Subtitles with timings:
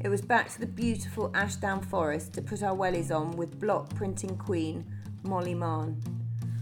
[0.00, 3.92] it was back to the beautiful Ashdown Forest to put our wellies on with block
[3.96, 4.86] printing queen
[5.24, 6.00] Molly Mahon.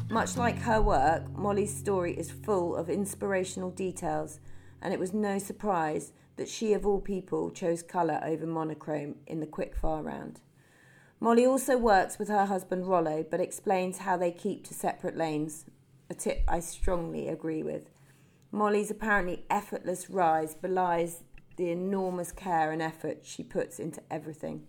[0.08, 4.40] Much like her work, Molly's story is full of inspirational details,
[4.80, 9.40] and it was no surprise that she, of all people, chose colour over monochrome in
[9.40, 10.40] the quickfire round.
[11.20, 15.66] Molly also works with her husband Rollo, but explains how they keep to separate lanes,
[16.08, 17.90] a tip I strongly agree with.
[18.50, 21.22] Molly's apparently effortless rise belies
[21.56, 24.62] the enormous care and effort she puts into everything.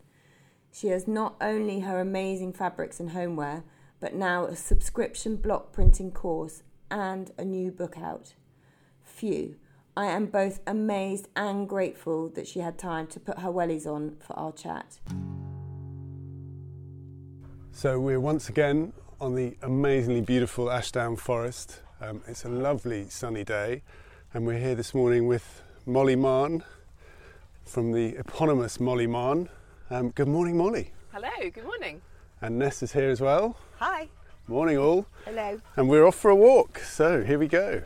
[0.72, 3.64] She has not only her amazing fabrics and homeware,
[4.00, 8.34] but now a subscription block printing course and a new book out.
[9.04, 9.56] Phew,
[9.96, 14.18] I am both amazed and grateful that she had time to put her wellies on
[14.20, 15.00] for our chat.
[17.72, 21.82] So we're once again on the amazingly beautiful Ashdown Forest.
[22.00, 23.82] Um, it's a lovely sunny day,
[24.34, 26.64] and we're here this morning with Molly Mahon
[27.68, 29.50] from the eponymous Molly Mahon.
[29.90, 30.92] Um, good morning, Molly.
[31.12, 32.02] Hello, good morning.
[32.42, 33.58] And Ness is here as well.
[33.80, 34.08] Hi.
[34.48, 35.06] Morning, all.
[35.26, 35.60] Hello.
[35.76, 36.80] And we're off for a walk.
[36.80, 37.84] So here we go.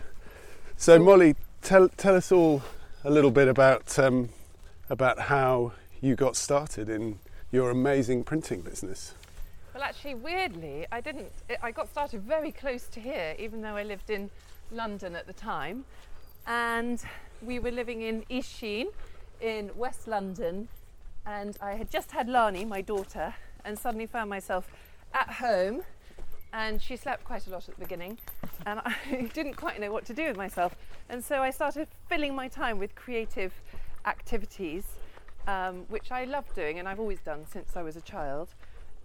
[0.77, 2.61] So, Molly, tell tell us all
[3.03, 4.29] a little bit about um,
[4.89, 7.17] about how you got started in
[7.51, 9.15] your amazing printing business.
[9.73, 11.31] Well, actually, weirdly, I didn't.
[11.63, 14.29] I got started very close to here, even though I lived in
[14.71, 15.85] London at the time,
[16.45, 17.01] and
[17.41, 18.87] we were living in East Sheen
[19.41, 20.67] in West London,
[21.25, 23.33] and I had just had Lani, my daughter,
[23.65, 24.67] and suddenly found myself
[25.13, 25.81] at home.
[26.53, 28.17] And she slept quite a lot at the beginning,
[28.65, 30.75] and I didn't quite know what to do with myself.
[31.09, 33.53] And so I started filling my time with creative
[34.05, 34.83] activities,
[35.47, 38.49] um, which I love doing, and I've always done since I was a child.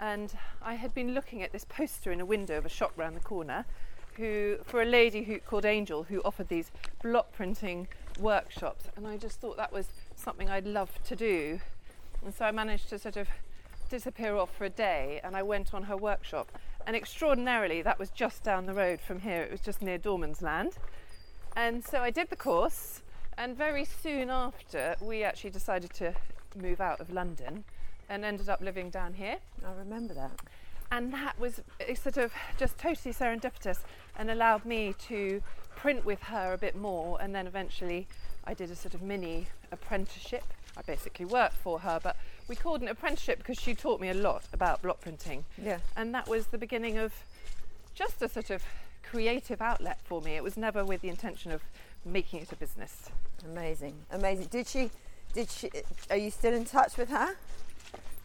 [0.00, 3.16] And I had been looking at this poster in a window of a shop round
[3.16, 3.64] the corner,
[4.16, 6.70] who for a lady who called Angel, who offered these
[7.02, 7.86] block printing
[8.18, 9.88] workshops, and I just thought that was
[10.26, 11.60] something I'd love to do.
[12.24, 13.28] And so I managed to sort of
[13.88, 16.50] disappear off for a day and I went on her workshop.
[16.84, 20.72] And extraordinarily, that was just down the road from here, it was just near Dormansland.
[21.54, 23.02] And so I did the course,
[23.38, 26.12] and very soon after, we actually decided to
[26.60, 27.62] move out of London
[28.08, 29.36] and ended up living down here.
[29.64, 30.40] I remember that.
[30.90, 33.78] And that was eh, sort of just totally serendipitous
[34.18, 35.40] and allowed me to
[35.76, 38.08] print with her a bit more and then eventually
[38.46, 40.44] I did a sort of mini apprenticeship.
[40.76, 42.16] I basically worked for her, but
[42.48, 45.44] we called it an apprenticeship because she taught me a lot about block printing.
[45.62, 45.78] Yeah.
[45.96, 47.12] And that was the beginning of
[47.94, 48.62] just a sort of
[49.02, 50.36] creative outlet for me.
[50.36, 51.62] It was never with the intention of
[52.04, 53.10] making it a business.
[53.44, 54.46] Amazing, amazing.
[54.46, 54.90] Did she?
[55.32, 55.70] Did she?
[56.10, 57.36] Are you still in touch with her?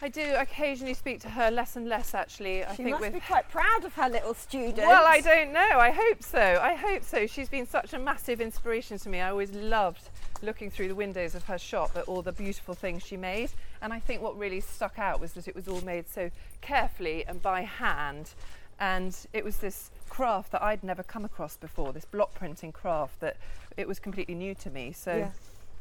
[0.03, 2.63] I do occasionally speak to her less and less actually.
[2.63, 4.77] I She think must with be quite proud of her little student.
[4.77, 5.59] Well, I don't know.
[5.79, 6.59] I hope so.
[6.61, 7.27] I hope so.
[7.27, 9.21] She's been such a massive inspiration to me.
[9.21, 10.09] I always loved
[10.41, 13.51] looking through the windows of her shop at all the beautiful things she made.
[13.83, 16.31] And I think what really stuck out was that it was all made so
[16.61, 18.33] carefully and by hand.
[18.79, 23.19] And it was this craft that I'd never come across before, this block printing craft
[23.19, 23.37] that
[23.77, 24.93] it was completely new to me.
[24.93, 25.29] So, Yeah.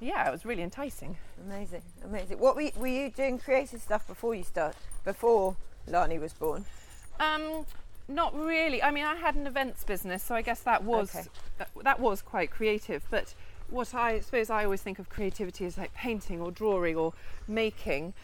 [0.00, 1.16] Yeah, it was really enticing.
[1.46, 2.38] Amazing, amazing.
[2.38, 4.74] What were you, were you doing creative stuff before you start?
[5.04, 5.56] Before
[5.86, 6.64] Lani was born?
[7.18, 7.66] Um,
[8.08, 8.82] not really.
[8.82, 11.28] I mean, I had an events business, so I guess that was Okay.
[11.58, 13.04] that, that was quite creative.
[13.10, 13.34] But
[13.68, 17.12] what I suppose I always think of creativity as like painting or drawing or
[17.46, 18.14] making.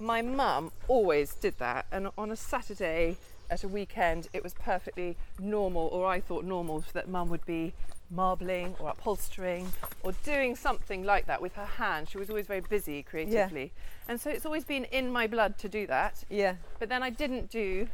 [0.00, 3.16] My mum always did that, and on a Saturday
[3.50, 7.74] at a weekend, it was perfectly normal, or I thought normal, that mum would be
[8.14, 9.68] marbling or upholstering
[10.02, 12.08] or doing something like that with her hand.
[12.08, 13.72] She was always very busy creatively,
[14.08, 16.24] and so it's always been in my blood to do that.
[16.30, 16.54] Yeah.
[16.78, 17.88] But then I didn't do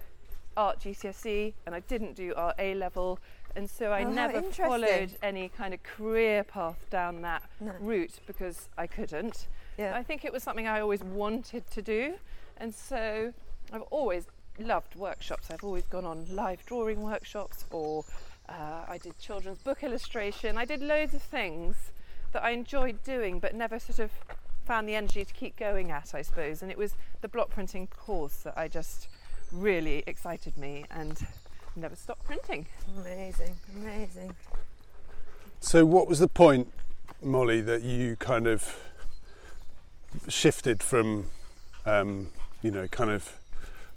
[0.56, 3.18] art GCSE and I didn't do art A level,
[3.56, 7.72] and so I Oh, never followed any kind of career path down that No.
[7.80, 9.46] route because I couldn't.
[9.78, 9.96] Yeah.
[9.96, 12.14] I think it was something I always wanted to do,
[12.58, 13.32] and so
[13.72, 14.26] I've always
[14.58, 15.50] loved workshops.
[15.50, 18.04] I've always gone on live drawing workshops, or
[18.50, 20.58] uh, I did children's book illustration.
[20.58, 21.92] I did loads of things
[22.32, 24.10] that I enjoyed doing, but never sort of
[24.64, 26.62] found the energy to keep going at, I suppose.
[26.62, 29.08] And it was the block printing course that I just
[29.52, 31.26] really excited me and
[31.76, 32.66] never stopped printing.
[32.98, 34.34] Amazing, amazing.
[35.60, 36.72] So, what was the point,
[37.22, 38.76] Molly, that you kind of
[40.28, 41.26] shifted from,
[41.86, 42.28] um,
[42.62, 43.39] you know, kind of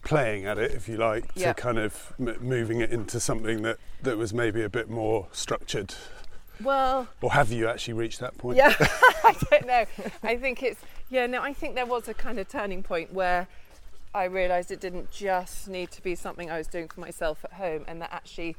[0.04, 3.78] playing at it, if you like, to kind of m- moving it into something that,
[4.02, 5.96] that was maybe a bit more structured?
[6.62, 8.58] Well, Or have you actually reached that point?
[8.58, 9.86] Yeah, I don't know.
[10.22, 10.80] I think it's
[11.10, 11.26] yeah.
[11.28, 13.48] No, I think there was a kind of turning point where
[14.14, 17.54] I realised it didn't just need to be something I was doing for myself at
[17.54, 18.56] home, and that actually,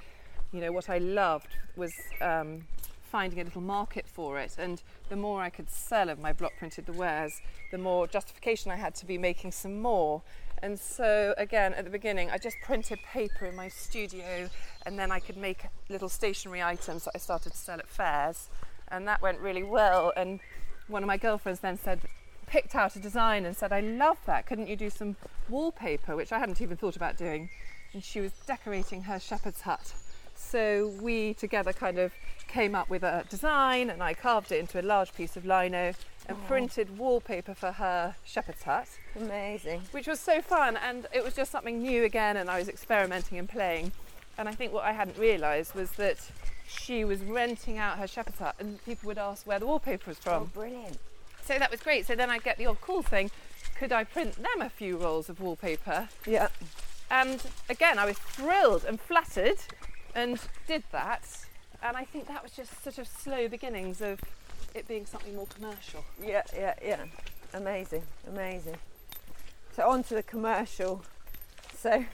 [0.53, 2.67] you know, what I loved was um,
[3.03, 4.57] finding a little market for it.
[4.59, 7.41] And the more I could sell of my block printed the wares,
[7.71, 10.23] the more justification I had to be making some more.
[10.65, 14.49] And so, again, at the beginning, I just printed paper in my studio
[14.87, 18.49] and then I could make little stationery items that I started to sell at fairs.
[18.89, 20.15] And that went really well.
[20.17, 20.41] And
[20.89, 22.01] one of my girlfriends then said,
[22.47, 24.47] picked out a design and said, I love that.
[24.47, 25.17] Couldn't you do some
[25.51, 27.51] wallpaper, which I hadn't even thought about doing?
[27.93, 29.93] And she was decorating her shepherd's hut.
[30.35, 32.15] So we together kind of
[32.49, 35.93] came up with a design and I carved it into a large piece of lino
[36.27, 36.47] and Oh.
[36.49, 39.83] printed wallpaper for her shepherd's hut, Amazing.
[39.91, 40.77] which was so fun.
[40.77, 43.93] And it was just something new again, and I was experimenting and playing.
[44.39, 46.19] And I think what I hadn't realised was that
[46.67, 50.19] she was renting out her shepherd's hut, and people would ask where the wallpaper was
[50.19, 50.45] from.
[50.45, 50.99] Oh, brilliant.
[51.45, 52.07] So that was great.
[52.07, 53.31] So then I'd get the odd call saying,
[53.79, 56.09] could I print them a few rolls of wallpaper?
[56.27, 56.49] Yeah.
[57.11, 59.59] And again, I was thrilled and flattered
[60.15, 61.23] and did that.
[61.83, 64.21] And I think that was just sort of slow beginnings of
[64.75, 66.05] it being something more commercial.
[66.23, 67.05] Yeah, yeah, yeah.
[67.53, 68.77] Amazing, amazing.
[69.77, 71.05] So on to the commercial.
[71.79, 72.05] So,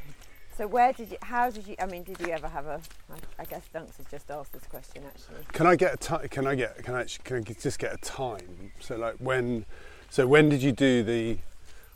[0.56, 1.16] so where did you?
[1.22, 1.76] How did you?
[1.78, 2.80] I mean, did you ever have a?
[3.10, 5.44] I, I guess Dunks has just asked this question actually.
[5.52, 6.28] Can I get a time?
[6.28, 6.82] Can I get?
[6.84, 7.24] Can I actually?
[7.24, 8.72] Can I just get a time?
[8.80, 9.64] So like when?
[10.10, 11.38] So when did you do the?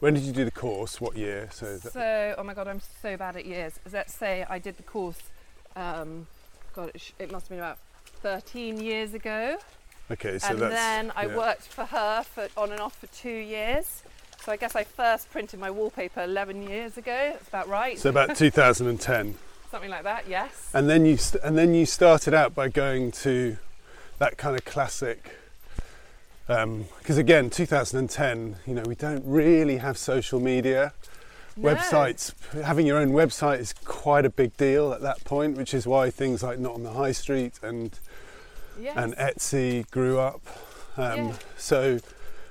[0.00, 1.00] When did you do the course?
[1.00, 1.48] What year?
[1.52, 3.78] So that- So, oh my God, I'm so bad at years.
[3.90, 5.18] Let's say I did the course,
[5.76, 6.26] um,
[6.74, 7.78] God, it, sh- it must have been about
[8.20, 9.56] 13 years ago.
[10.10, 10.38] Okay.
[10.38, 10.74] So and that's.
[10.74, 11.36] then I yeah.
[11.36, 14.02] worked for her for on and off for two years.
[14.44, 17.30] So I guess I first printed my wallpaper 11 years ago.
[17.32, 17.98] That's about right.
[17.98, 19.34] So about 2010,
[19.70, 20.24] Something like that.
[20.28, 20.70] Yes.
[20.74, 23.56] and then you st- and then you started out by going to
[24.18, 25.30] that kind of classic.
[26.46, 30.92] Um, because again, 2010, you know, we don't really have social media.
[31.56, 31.74] No.
[31.74, 35.86] Websites, having your own website is quite a big deal at that point, which is
[35.86, 37.98] why things like Not on the High Street and
[38.80, 38.96] Yes.
[38.96, 40.42] and Etsy grew up.
[40.96, 41.32] Um, Yeah.
[41.56, 42.00] So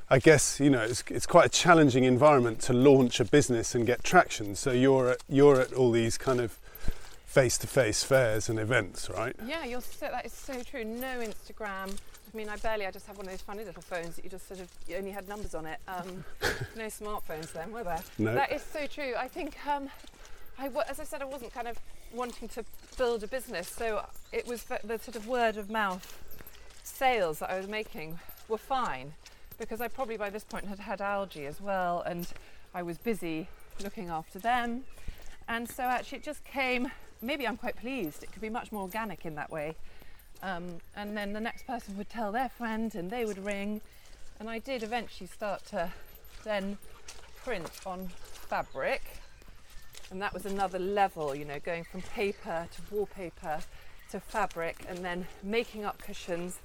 [0.10, 3.86] I guess you know it's, it's quite a challenging environment to launch a business and
[3.86, 4.56] get traction.
[4.56, 6.58] So you're at, you're at all these kind of
[7.26, 9.36] face-to-face fairs and events, right?
[9.44, 10.84] Yeah, you're so, that is so true.
[10.86, 11.98] No Instagram.
[12.32, 12.86] I mean, I barely.
[12.86, 14.98] I just have one of those funny little phones that you just sort of you
[14.98, 15.80] only had numbers on it.
[15.88, 16.24] Um,
[16.76, 18.04] no smartphones then, were there?
[18.20, 18.34] No.
[18.36, 19.14] That is so true.
[19.18, 19.90] I think, um,
[20.60, 21.78] I, as I said, I wasn't kind of
[22.14, 22.64] wanting to
[22.98, 26.24] build a business, so it was the, sort of word of mouth
[26.84, 29.14] sales that I was making were fine
[29.58, 32.28] because I probably by this point had had algae as well, and
[32.74, 33.48] I was busy
[33.84, 34.84] looking after them,
[35.48, 36.92] and so actually it just came.
[37.22, 38.24] Maybe I'm quite pleased.
[38.24, 39.76] It could be much more organic in that way.
[40.42, 43.82] Um, and then the next person would tell their friend, and they would ring,
[44.40, 45.92] and I did eventually start to
[46.44, 46.78] then
[47.44, 48.10] print on
[48.50, 49.23] fabric
[50.14, 53.60] and that was another level you know going from paper to wallpaper
[54.14, 56.60] to fabric and then making up cushions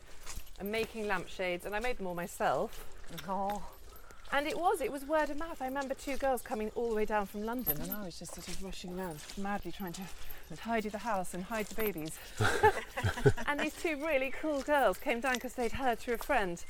[0.61, 1.65] and making lampshades.
[1.65, 2.85] And i made them all myself.
[3.27, 3.63] Oh,
[4.33, 5.63] and it was it was word of mouth.
[5.63, 8.35] I remember two girls coming all the way down from london and i was just
[8.35, 10.03] sort of rushing around madly trying to
[10.57, 12.19] tidy the house and hide the babies.
[13.47, 16.63] And these two really cool girls came down because they'd heard through a friend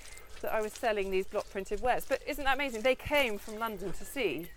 [0.43, 2.83] that i was selling these block printed wares but isn't that amazing?
[2.83, 4.49] They came from london to see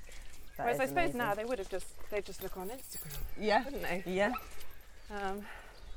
[0.61, 1.17] that Whereas I suppose amazing.
[1.19, 3.63] now they would have just they'd just look on Instagram, Yeah.
[3.63, 4.03] wouldn't they?
[4.05, 4.31] Yeah.
[5.09, 5.41] Um,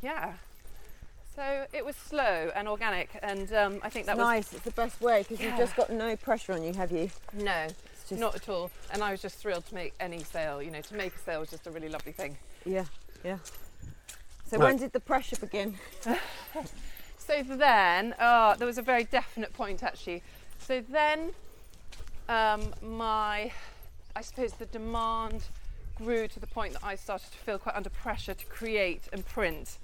[0.02, 0.32] yeah.
[1.36, 4.52] So it was slow and organic, and um, I think that It's nice.
[4.52, 5.48] It's the best way because Yeah.
[5.50, 7.10] you've just got no pressure on you, have you?
[7.32, 8.70] no, It's just not at all.
[8.92, 10.62] And I was just thrilled to make any sale.
[10.62, 12.36] You know, to make a sale was just a really lovely thing.
[12.64, 12.84] Yeah,
[13.24, 13.38] yeah.
[14.46, 14.64] So Right.
[14.66, 15.76] when did the pressure begin?
[17.26, 20.22] So then, uh, there was a very definite point actually.
[20.58, 21.30] So then,
[22.28, 23.50] um, my,
[24.16, 25.42] I suppose the demand
[25.96, 29.24] grew to the point that I started to feel quite under pressure to create and
[29.26, 29.78] print,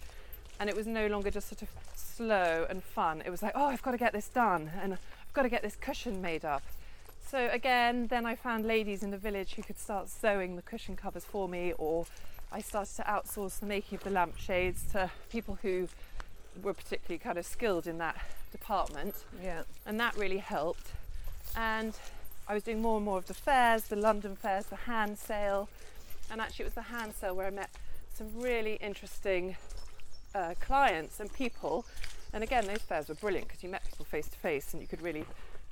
[0.58, 3.22] and it was no longer just sort of slow and fun.
[3.25, 5.62] It was like, oh, I've got to get this done, and I've got to get
[5.62, 6.62] this cushion made up.
[7.26, 10.96] So again, then I found ladies in the village who could start sewing the cushion
[10.96, 12.06] covers for me, or
[12.52, 15.88] I started to outsource the making of the lampshades to people who
[16.62, 18.16] were particularly kind of skilled in that
[18.50, 19.62] department, Yeah.
[19.87, 20.88] and that really helped.
[21.56, 21.96] And
[22.50, 25.69] I was doing more and more of the fairs, the London fairs, the hand sale,
[26.33, 27.71] and actually it was the hand sale where I met
[28.12, 29.54] some really interesting
[30.35, 31.87] uh, clients and people.
[32.33, 34.88] And again, those fairs were brilliant because you met people face to face and you
[34.88, 35.26] could really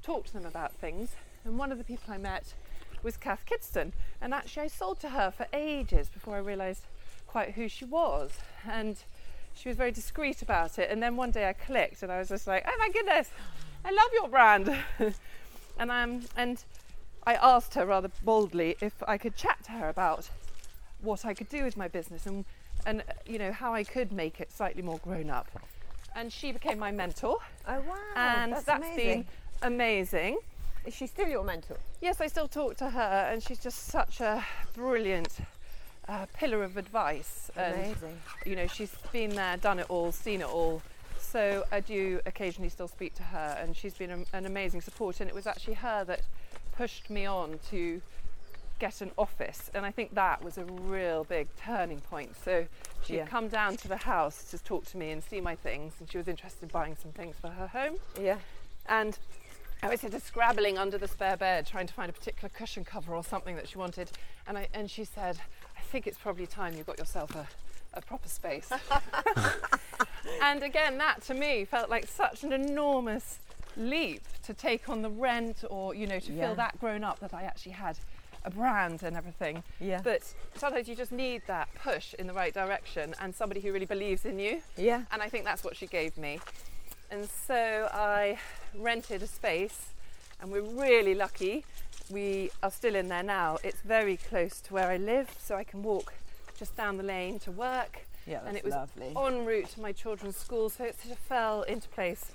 [0.05, 1.17] talk to them about things.
[1.45, 2.55] And one of the people I met
[3.03, 6.85] was Cath Kidston, and actually I sold to her for ages before I realised
[7.27, 8.39] quite who she was.
[8.65, 8.99] And
[9.53, 10.93] she was very discreet about it.
[10.93, 13.31] And then one day I clicked, and I was just like, "Oh my goodness,
[13.85, 14.79] I love your brand."
[15.79, 16.65] and um, and
[17.27, 20.31] I asked her rather boldly if I could chat to her about
[21.01, 22.45] what I could do with my business and
[22.87, 25.49] and you know how I could make it slightly more grown up.
[26.17, 29.23] and she became my mentor, Oh wow, and that's that's amazing.
[29.23, 29.27] been
[29.63, 30.39] amazing.
[30.87, 31.77] Is she still your mentor?
[32.01, 34.43] Yes, I still talk to her, and she's just such a
[34.75, 35.37] brilliant
[36.09, 37.51] uh, pillar of advice.
[37.57, 38.19] And Amazing.
[38.47, 40.81] you know, she's been there, done it all, seen it all.
[41.31, 45.21] So I do occasionally still speak to her, and she's been a, an amazing support.
[45.21, 46.23] And it was actually her that
[46.77, 48.01] pushed me on to
[48.79, 52.35] get an office, and I think that was a real big turning point.
[52.45, 52.65] So
[53.05, 53.27] she'd Yeah.
[53.27, 56.17] come down to the house to talk to me and see my things, and she
[56.17, 57.97] was interested in buying some things for her home.
[58.21, 58.39] Yeah.
[58.87, 59.19] And
[59.83, 62.85] I was sort of scrabbling under the spare bed trying to find a particular cushion
[62.85, 64.11] cover or something that she wanted.
[64.47, 65.39] And, I, and she said,
[65.77, 67.47] I think it's probably time you got yourself a,
[67.95, 68.71] a proper space.
[70.43, 73.39] and again, that to me felt like such an enormous
[73.77, 76.47] leap to take on the rent or, you know, to Yeah.
[76.49, 77.99] feel that grown up that I actually had
[78.45, 79.63] a brand and everything.
[79.81, 80.01] Yeah.
[80.03, 80.23] But
[80.57, 84.25] sometimes you just need that push in the right direction and somebody who really believes
[84.25, 84.63] in you.
[84.77, 85.03] yeah.
[85.13, 86.41] And I think that's what she gave me.
[87.11, 88.39] And so I
[88.75, 89.91] rented a space,
[90.41, 91.65] and we're really lucky.
[92.11, 93.59] We are still in there now.
[93.65, 96.15] It's very close to where I live, so I can walk
[96.59, 98.05] just down the lane to work.
[98.29, 99.13] Yeah, and it was lovely.
[99.17, 102.27] en route to my children's school, so it sort of fell into place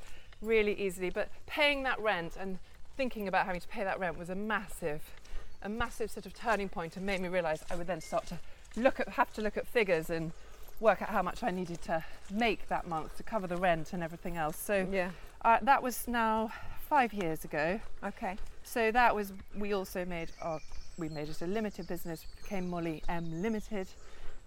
[0.41, 1.09] really easily.
[1.09, 2.57] But paying that rent and
[2.97, 5.01] thinking about having to pay that rent was a massive,
[5.61, 8.39] a massive sort of turning point, and made me realise I would then start to
[8.75, 10.31] look at, have to look at figures and
[10.79, 14.03] work out how much I needed to make that month to cover the rent and
[14.03, 14.57] everything else.
[14.57, 15.11] So Yeah.
[15.45, 16.51] uh, that was now
[16.89, 17.79] five years ago.
[18.03, 18.37] Okay.
[18.63, 20.59] So that was we also made our
[20.97, 23.87] we made it a limited business, became Molly M Limited,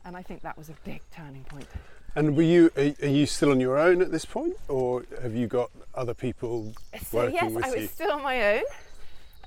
[0.07, 1.67] and I think that was a big turning point.
[2.15, 5.35] And were you are, are you still on your own at this point, or have
[5.35, 6.73] you got other people
[7.11, 7.89] So working yes, with I was you?
[7.89, 8.63] still on my own.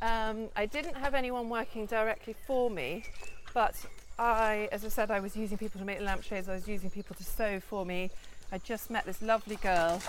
[0.02, 3.06] Um, I didn't have anyone working directly for me,
[3.54, 3.76] but
[4.20, 6.48] I, as I said, I was using people to make lampshades.
[6.48, 8.12] I was using people to sew for me.
[8.52, 10.02] I just met this lovely girl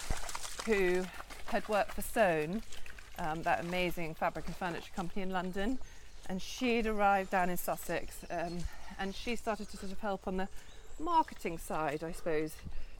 [0.66, 1.04] who
[1.46, 2.62] had worked for Soane,
[3.18, 5.78] um, that amazing fabric and furniture company in London,
[6.28, 8.58] and she'd arrived down in Sussex, um,
[9.00, 10.48] and she started to sort of help on the
[11.00, 12.52] marketing side, I suppose.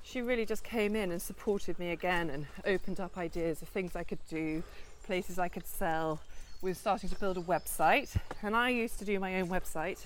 [0.02, 3.94] She really just came in and supported me again and opened up ideas of things
[3.94, 4.62] I could do,
[5.04, 6.18] places I could sell.
[6.62, 9.98] We were starting to build a website, and I used to do my own website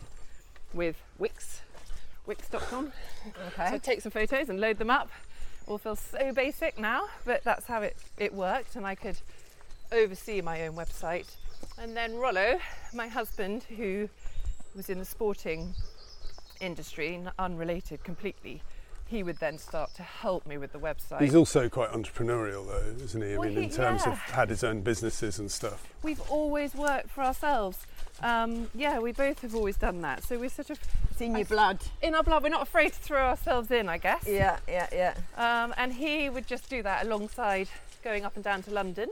[0.73, 1.63] with Wix,
[2.27, 2.93] wix.com.
[3.49, 3.71] Okay.
[3.71, 5.09] So take some photos and load them up.
[5.67, 9.17] All feels so basic now, but that's how it, it worked, and I could
[9.93, 11.27] oversee my own website.
[11.79, 12.59] And then Rollo,
[12.93, 14.09] my husband, who
[14.75, 15.75] was in the sporting
[16.61, 18.63] industry, unrelated completely,
[19.07, 21.21] he would then start to help me with the website.
[21.21, 23.35] He's also quite entrepreneurial, though, isn't he?
[23.35, 25.87] I Well, mean, in he- terms of had his own businesses and stuff.
[26.03, 27.79] We've always worked for ourselves.
[28.23, 30.25] Um, yeah, we both have always done that.
[30.25, 30.79] So we're sort of
[31.11, 31.81] It's in your s- blood.
[32.01, 32.43] in our blood.
[32.43, 34.27] We're not afraid to throw ourselves in, I guess.
[34.27, 35.15] Yeah, yeah, yeah.
[35.37, 37.69] Um, and he would just do that alongside
[38.03, 39.09] going up and down to London.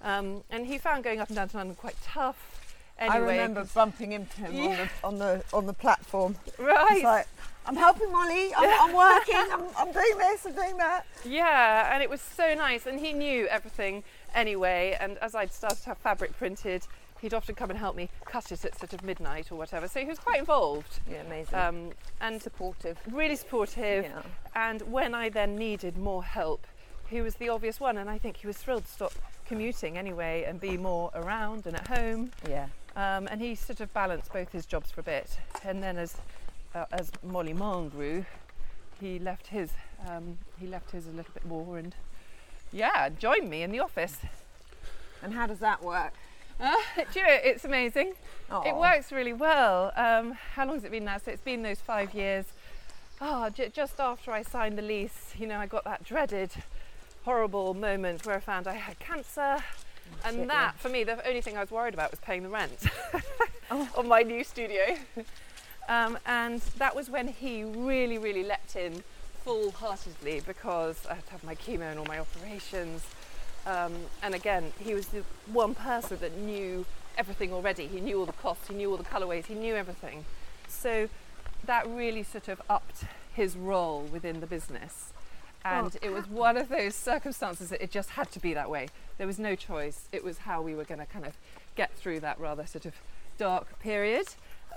[0.00, 2.57] Um, and he found going up and down to London quite tough.
[2.98, 6.34] Anyway, I remember bumping into him on, the, on the on the platform.
[6.58, 6.86] right?
[6.96, 7.26] It's like,
[7.66, 8.50] I'm helping Molly.
[8.56, 9.34] I'm, I'm working.
[9.52, 10.46] I'm, I'm doing this.
[10.46, 11.06] I'm doing that.
[11.24, 12.86] Yeah, and it was so nice.
[12.86, 14.02] And he knew everything
[14.34, 14.96] anyway.
[15.00, 16.86] And as I'd started to have fabric printed,
[17.20, 19.86] he'd often come and help me cut it at sort of midnight or whatever.
[19.86, 21.54] So he was quite involved Yeah, amazing.
[21.58, 21.90] um,
[22.20, 22.98] and supportive.
[23.12, 24.04] really supportive.
[24.04, 24.22] Yeah.
[24.54, 26.66] And when I then needed more help,
[27.08, 27.96] he was the obvious one.
[27.98, 29.12] And I think he was thrilled to stop
[29.46, 32.30] commuting anyway and be more around and at home.
[32.48, 32.66] Yeah.
[32.98, 35.38] Um, and he sort of balanced both his jobs for a bit.
[35.62, 36.16] And then as
[36.74, 38.26] uh, as Molly Mahon grew,
[39.00, 39.70] he left his
[40.08, 41.94] um, he left his a little bit more and
[42.72, 44.16] yeah, joined me in the office.
[45.22, 46.12] And how does that work?
[46.58, 46.74] Uh,
[47.12, 48.14] do you know, it's amazing.
[48.66, 49.92] It works really well.
[49.94, 51.18] Um, how long has it been now?
[51.18, 52.46] So it's been those five years.
[53.20, 56.50] Oh, j- just after I signed the lease, you know, I got that dreaded,
[57.24, 59.62] horrible moment where I found I had cancer.
[60.24, 62.84] And that, for me, the only thing I was worried about was paying the rent
[63.70, 63.88] Oh.
[63.96, 64.96] on my new studio.
[65.88, 69.02] Um, and that was when he really, really leapt in
[69.44, 73.02] full heartedly because I had to have my chemo and all my operations.
[73.66, 75.22] Um, and again, he was the
[75.52, 76.84] one person that knew
[77.16, 77.86] everything already.
[77.86, 80.24] He knew all the costs, he knew all the colourways, he knew everything.
[80.68, 81.08] So
[81.64, 85.12] that really sort of upped his role within the business.
[85.64, 88.88] And it was one of those circumstances that it just had to be that way.
[89.18, 90.08] There was no choice.
[90.12, 91.34] It was how we were going to kind of
[91.74, 92.94] get through that rather sort of
[93.38, 94.26] dark period.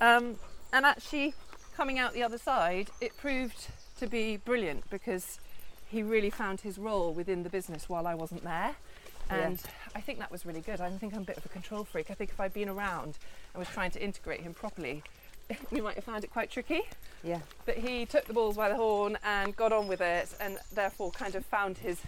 [0.01, 0.35] Um,
[0.73, 1.33] and actually,
[1.75, 3.67] coming out the other side, it proved
[3.99, 5.39] to be brilliant because
[5.87, 8.75] he really found his role within the business while I wasn't there.
[9.29, 9.61] And
[9.95, 10.81] I think that was really good.
[10.81, 12.11] I think I'm a bit of a control freak.
[12.11, 13.17] I think if I'd been around
[13.53, 15.03] and was trying to integrate him properly,
[15.71, 16.81] you might have found it quite tricky.
[17.23, 17.39] Yeah.
[17.65, 21.11] But he took the balls by the horn and got on with it, and therefore
[21.11, 21.99] kind of found his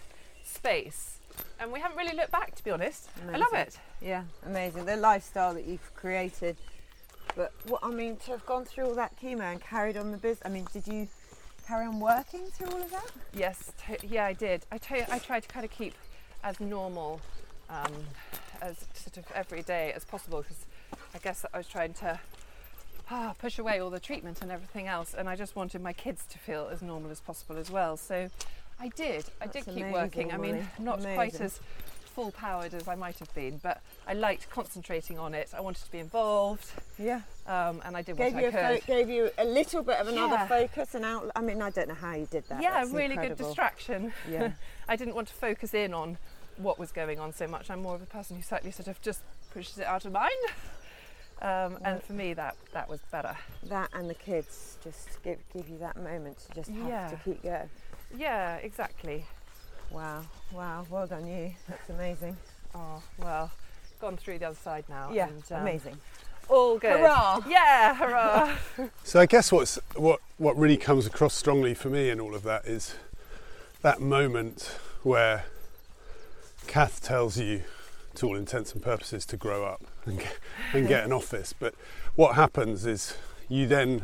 [0.44, 1.18] space.
[1.58, 3.08] And we haven't really looked back, to be honest.
[3.32, 3.78] I love it.
[4.00, 4.84] Yeah, amazing.
[4.84, 6.56] The lifestyle that you've created.
[7.36, 10.18] But what I mean, to have gone through all that chemo and carried on the
[10.18, 10.42] business.
[10.44, 11.08] I mean, did you
[11.66, 13.10] carry on working through all of that?
[13.32, 14.66] Yes, to- yeah, I did.
[14.70, 15.94] I tell you, I tried to kind of keep
[16.44, 17.20] as normal,
[17.70, 17.92] um,
[18.60, 20.66] as sort of every day as possible because
[21.14, 22.20] I guess I was trying to
[23.10, 26.24] ah, push away all the treatment and everything else, and I just wanted my kids
[26.30, 27.96] to feel as normal as possible as well.
[27.96, 28.30] So
[28.80, 29.24] I did.
[29.40, 30.32] I That's did keep amazing, working.
[30.32, 31.60] I mean, not quite as
[32.14, 35.50] full powered as I might have been, but I liked concentrating on it.
[35.56, 37.22] I wanted to be involved, Yeah.
[37.48, 38.82] um, and I did Gave what I could.
[38.82, 40.46] fo- gave you a little bit of another Yeah.
[40.46, 41.28] focus and out.
[41.34, 42.62] I mean, I don't know how you did that.
[42.62, 44.12] yeah, That's really good distraction.
[44.30, 44.52] Yeah.
[44.88, 46.18] I didn't want to focus in on
[46.56, 47.68] what was going on so much.
[47.68, 50.30] I'm more of a person who slightly sort of just pushes it out of mind.
[51.42, 53.36] Um, and for me, that that was better.
[53.64, 57.08] that and the kids just give give you that moment to just have Yeah.
[57.08, 57.68] to keep going.
[58.16, 59.26] Yeah, exactly.
[59.90, 60.22] Wow,
[60.52, 61.54] wow, well done you.
[61.68, 62.36] That's amazing.
[62.74, 63.50] Oh well,
[64.00, 65.10] gone through the other side now.
[65.12, 65.98] Yeah, and, um, amazing.
[66.48, 66.98] All good.
[67.00, 67.40] Hurrah!
[67.48, 68.56] Yeah, hurrah!
[69.04, 72.42] So I guess what's what what really comes across strongly for me in all of
[72.44, 72.94] that is
[73.82, 75.44] that moment where
[76.66, 77.62] Cath tells you,
[78.16, 80.38] to all intents and purposes, to grow up and get,
[80.72, 81.52] and get an office.
[81.52, 81.74] But
[82.14, 83.16] what happens is
[83.48, 84.02] you then,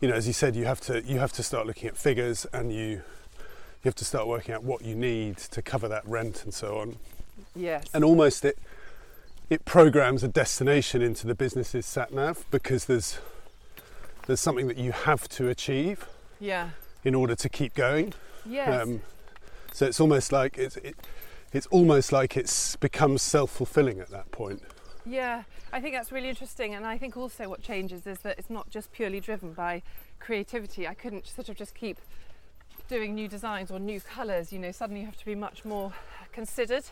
[0.00, 2.46] you know, as you said, you have to you have to start looking at figures
[2.52, 3.02] and you
[3.82, 6.78] you have to start working out what you need to cover that rent and so
[6.78, 6.96] on.
[7.54, 7.84] yes.
[7.94, 8.58] And almost it
[9.50, 13.18] it programs a destination into the business's sat nav because there's
[14.26, 16.06] there's something that you have to achieve
[16.38, 16.70] yeah.
[17.02, 18.12] in order to keep going.
[18.44, 18.82] Yes.
[18.82, 19.00] Um,
[19.72, 20.96] so it's almost like it's it,
[21.52, 24.62] it's almost like it's becomes self fulfilling at that point.
[25.06, 26.74] Yeah, I think that's really interesting.
[26.74, 29.82] And I think also what changes is that it's not just purely driven by
[30.20, 30.86] creativity.
[30.86, 31.98] I couldn't sort of just keep
[32.88, 34.52] doing new designs or new colours.
[34.52, 35.92] You know, suddenly you have to be much more
[36.32, 36.84] considered.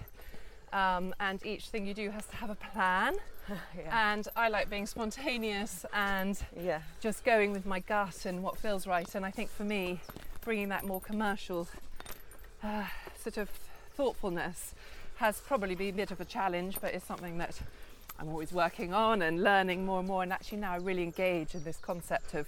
[0.72, 3.14] Um, and each thing you do has to have a plan.
[3.48, 4.12] yeah.
[4.12, 6.80] And I like being spontaneous and yeah.
[7.00, 9.14] just going with my gut and what feels right.
[9.14, 10.00] And I think for me,
[10.42, 11.68] bringing that more commercial
[12.62, 12.84] uh,
[13.18, 13.50] sort of
[13.96, 14.74] thoughtfulness
[15.16, 17.58] has probably been a bit of a challenge, but it's something that
[18.18, 20.22] I'm always working on and learning more and more.
[20.22, 22.46] And actually, now I really engage in this concept of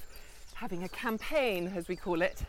[0.55, 2.43] having a campaign, as we call it,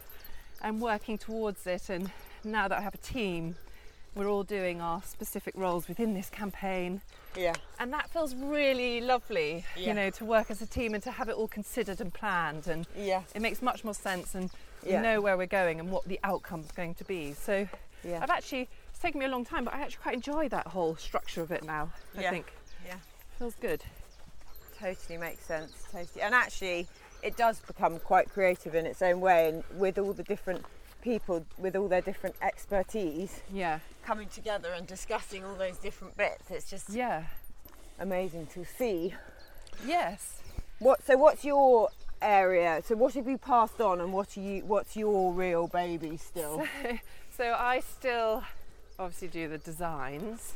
[0.62, 1.90] and working towards it.
[1.90, 2.12] And
[2.44, 3.56] now that I have a team,
[4.16, 7.00] we're all doing our specific roles within this campaign
[7.38, 7.54] Yeah.
[7.80, 9.88] and that feels really lovely Yeah.
[9.88, 12.68] you know to work as a team and to have it all considered and planned
[12.68, 13.22] and Yeah.
[13.36, 14.50] it makes much more sense and
[14.84, 15.02] Yeah.
[15.02, 17.68] know where we're going and what the outcome's going to be so
[18.04, 18.20] Yeah.
[18.24, 18.68] i've actually
[19.00, 21.52] it's taken me a long time but i actually quite enjoy that whole structure of
[21.52, 22.32] it now i Yeah.
[22.32, 22.52] think
[22.86, 22.96] Yeah.
[23.38, 23.82] feels good
[24.78, 25.74] Totally makes sense.
[25.92, 26.22] Totally.
[26.22, 26.88] And actually,
[27.22, 30.64] it does become quite creative in its own way, and with all the different
[31.02, 36.50] people, with all their different expertise yeah coming together and discussing all those different bits,
[36.50, 37.24] it's just yeah
[38.00, 39.14] amazing to see.
[39.86, 40.42] yes
[40.80, 41.04] What?
[41.04, 41.90] So, what's your
[42.22, 42.82] area?
[42.86, 44.64] So, what have you passed on, and what are you?
[44.64, 46.64] What's your real baby still?
[47.38, 48.44] so i still
[49.00, 50.56] obviously do the designs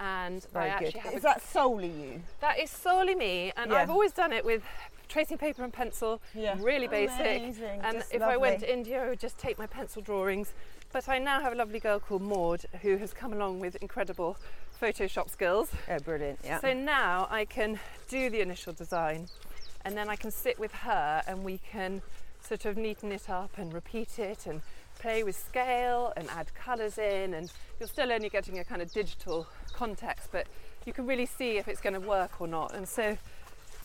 [0.00, 1.00] and i Very actually good.
[1.02, 2.22] have Is that solely you?
[2.40, 3.78] That is solely me, and Yeah.
[3.78, 4.64] I've always done it with
[5.08, 6.56] tracing paper and pencil, Yeah.
[6.58, 7.20] really basic.
[7.20, 10.52] Amazing, And just if I went to India, I would just take my pencil drawings.
[10.92, 14.36] But I now have a lovely girl called Maud who has come along with incredible
[14.80, 15.70] Photoshop skills.
[15.88, 16.40] Oh, brilliant!
[16.42, 16.60] Yeah.
[16.60, 19.28] So now I can do the initial design,
[19.84, 22.02] and then I can sit with her and we can
[22.40, 24.60] sort of neaten it up and repeat it and
[25.04, 27.34] play with scale and add colours in.
[27.34, 30.46] And you're still only getting a kind of digital context, but
[30.86, 32.74] you can really see if it's going to work or not.
[32.74, 33.16] And so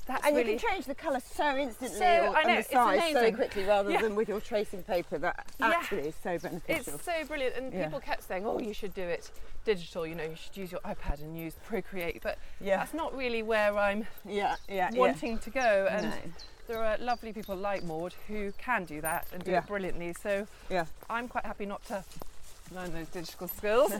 [0.08, 2.58] that's and really you can change the colour so instantly So, or- I know, and
[2.60, 4.02] the size so quickly rather Yeah.
[4.02, 5.68] than with your tracing paper that Yeah.
[5.68, 6.96] actually is so beneficial.
[6.96, 7.84] It's so brilliant, and Yeah.
[7.86, 9.30] people kept saying, "Oh, you should do it
[9.66, 10.08] digital.
[10.08, 13.44] You know, you should use your iPad and use Procreate." But yeah, that's not really
[13.44, 15.88] where I'm yeah, yeah, wanting to go.
[15.92, 16.16] And No.
[16.70, 19.58] There are lovely people like Maud who can do that and do Yeah.
[19.58, 20.14] it brilliantly.
[20.14, 20.86] So Yeah.
[21.10, 22.06] I'm quite happy not to
[22.72, 23.92] learn those digital skills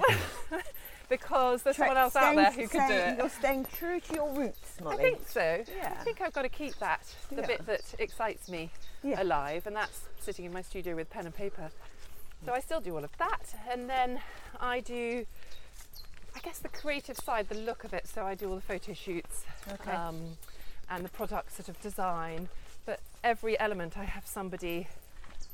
[1.10, 3.18] because there's someone else out there who could do it.
[3.18, 4.98] You're staying true to your roots, Molly.
[4.98, 5.64] I think so.
[5.76, 5.96] Yeah.
[6.00, 7.02] I think I've got to keep that,
[7.32, 7.48] the Yeah.
[7.48, 8.70] bit that excites me
[9.02, 9.22] Yeah.
[9.24, 11.72] alive, and that's sitting in my studio with pen and paper.
[12.46, 14.22] So I still do all of that, and then
[14.62, 15.26] I do,
[16.36, 18.08] I guess, the creative side, the look of it.
[18.08, 19.92] So I do all the photo shoots Okay.
[19.92, 20.38] um,
[20.90, 22.50] and the product sort of design.
[22.86, 24.88] But every element, I have somebody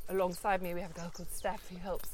[0.09, 0.73] alongside me.
[0.73, 2.09] We have a girl called Steph who helps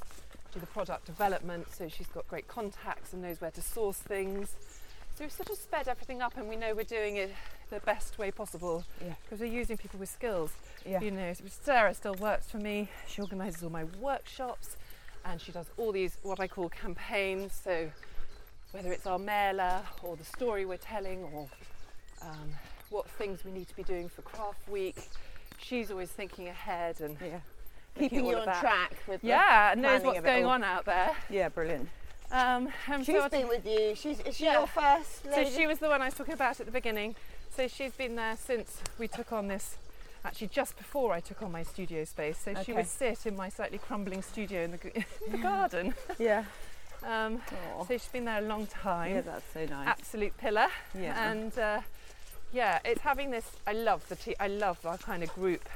[0.53, 4.55] do the product development, so she's got great contacts and knows where to source things.
[5.15, 7.33] So we've sort of sped everything up, and we know we're doing it
[7.69, 9.13] the best way possible Yeah.
[9.23, 10.51] because we're using people with skills.
[10.85, 10.99] Yeah.
[11.01, 12.89] You know, Sarah still works for me.
[13.07, 14.75] She organises all my workshops
[15.23, 17.53] and she does all these what I call campaigns.
[17.63, 17.89] So
[18.71, 21.47] whether it's our mailer or the story we're telling or
[22.21, 22.51] um,
[22.91, 24.97] what things we need to be doing for craft week,
[25.57, 27.39] she's always thinking ahead and Yeah.
[27.97, 30.51] Keeping you on track with the- Yeah, and knows what's going all.
[30.51, 31.11] on out there.
[31.29, 31.89] Yeah, brilliant.
[32.31, 33.93] Um, and so She's been with you.
[33.95, 34.59] She's is she Yeah.
[34.59, 37.15] your first So she was the one I was talking about at the beginning.
[37.53, 39.75] So she's been there since we took on this,
[40.23, 42.37] actually just before I took on my studio space.
[42.37, 42.73] So she Okay.
[42.73, 45.93] would sit in my slightly crumbling studio in the, in the garden.
[46.17, 46.45] yeah.
[47.03, 49.15] Um, so she's been there a long time.
[49.15, 49.87] yeah, that's so nice.
[49.87, 50.67] Absolute pillar.
[50.95, 51.29] yeah.
[51.31, 51.81] And uh,
[52.53, 53.49] yeah, it's having this.
[53.65, 55.67] I love the te- I love our kind of group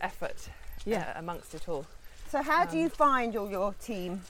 [0.00, 0.48] effort
[0.84, 1.12] Yeah.
[1.14, 1.86] uh, amongst it all.
[2.30, 4.22] so how do um, you find all your team?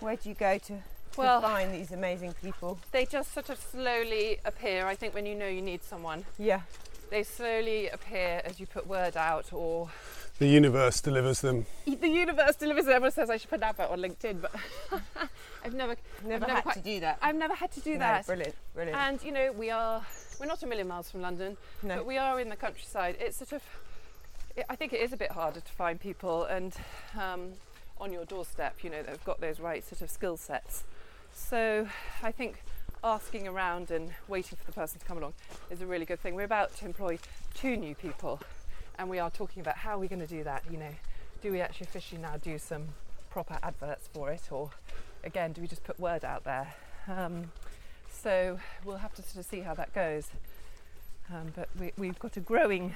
[0.00, 0.82] Where do you go to, to
[1.16, 2.78] Well- find these amazing people?
[2.92, 4.86] They just sort of slowly appear.
[4.86, 6.62] I think when you know you need someone, Yeah.
[7.10, 9.90] they slowly appear as you put word out or
[10.38, 11.66] The universe delivers them.
[11.86, 12.86] the universe delivers.
[12.86, 12.94] Them.
[12.94, 14.52] Everyone says I should put an advert on LinkedIn, but
[15.64, 17.18] I've never, Never, never had quite- to do that.
[17.22, 18.26] I've never had to do No, that.
[18.26, 18.54] Brilliant.
[18.74, 18.98] Brilliant.
[18.98, 20.02] And you know, we are,
[20.40, 21.96] we're not a million miles from London, no.
[21.96, 23.16] but we are in the countryside.
[23.20, 23.62] It's sort of,
[24.56, 26.74] it, I think it is a bit harder to find people and
[27.20, 27.50] um,
[28.00, 30.82] on your doorstep, you know, that have got those right sort of skill sets.
[31.34, 31.86] So
[32.22, 32.62] I think
[33.04, 35.34] asking around and waiting for the person to come along
[35.70, 36.34] is a really good thing.
[36.34, 37.18] We're about to employ
[37.54, 38.40] two new people,
[39.02, 40.62] and we are talking about how are we're going to do that.
[40.70, 40.94] You know,
[41.42, 42.84] do we actually officially now do some
[43.30, 44.70] proper adverts for it, or
[45.24, 46.72] again, do we just put word out there?
[47.08, 47.50] Um,
[48.12, 50.28] so we'll have to sort of see how that goes.
[51.34, 52.94] Um, but we, we've got a growing,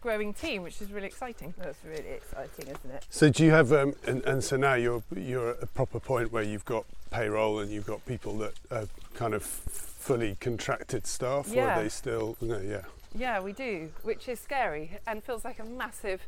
[0.00, 1.52] growing team, which is really exciting.
[1.58, 3.04] That's really exciting, isn't it?
[3.10, 6.32] So do you have, um, and, and so now you're you're at a proper point
[6.32, 11.50] where you've got payroll and you've got people that are kind of fully contracted staff,
[11.50, 11.78] or Yeah.
[11.78, 12.38] are they still?
[12.40, 12.82] No, yeah.
[13.16, 16.26] Yeah, we do, which is scary and feels like a massive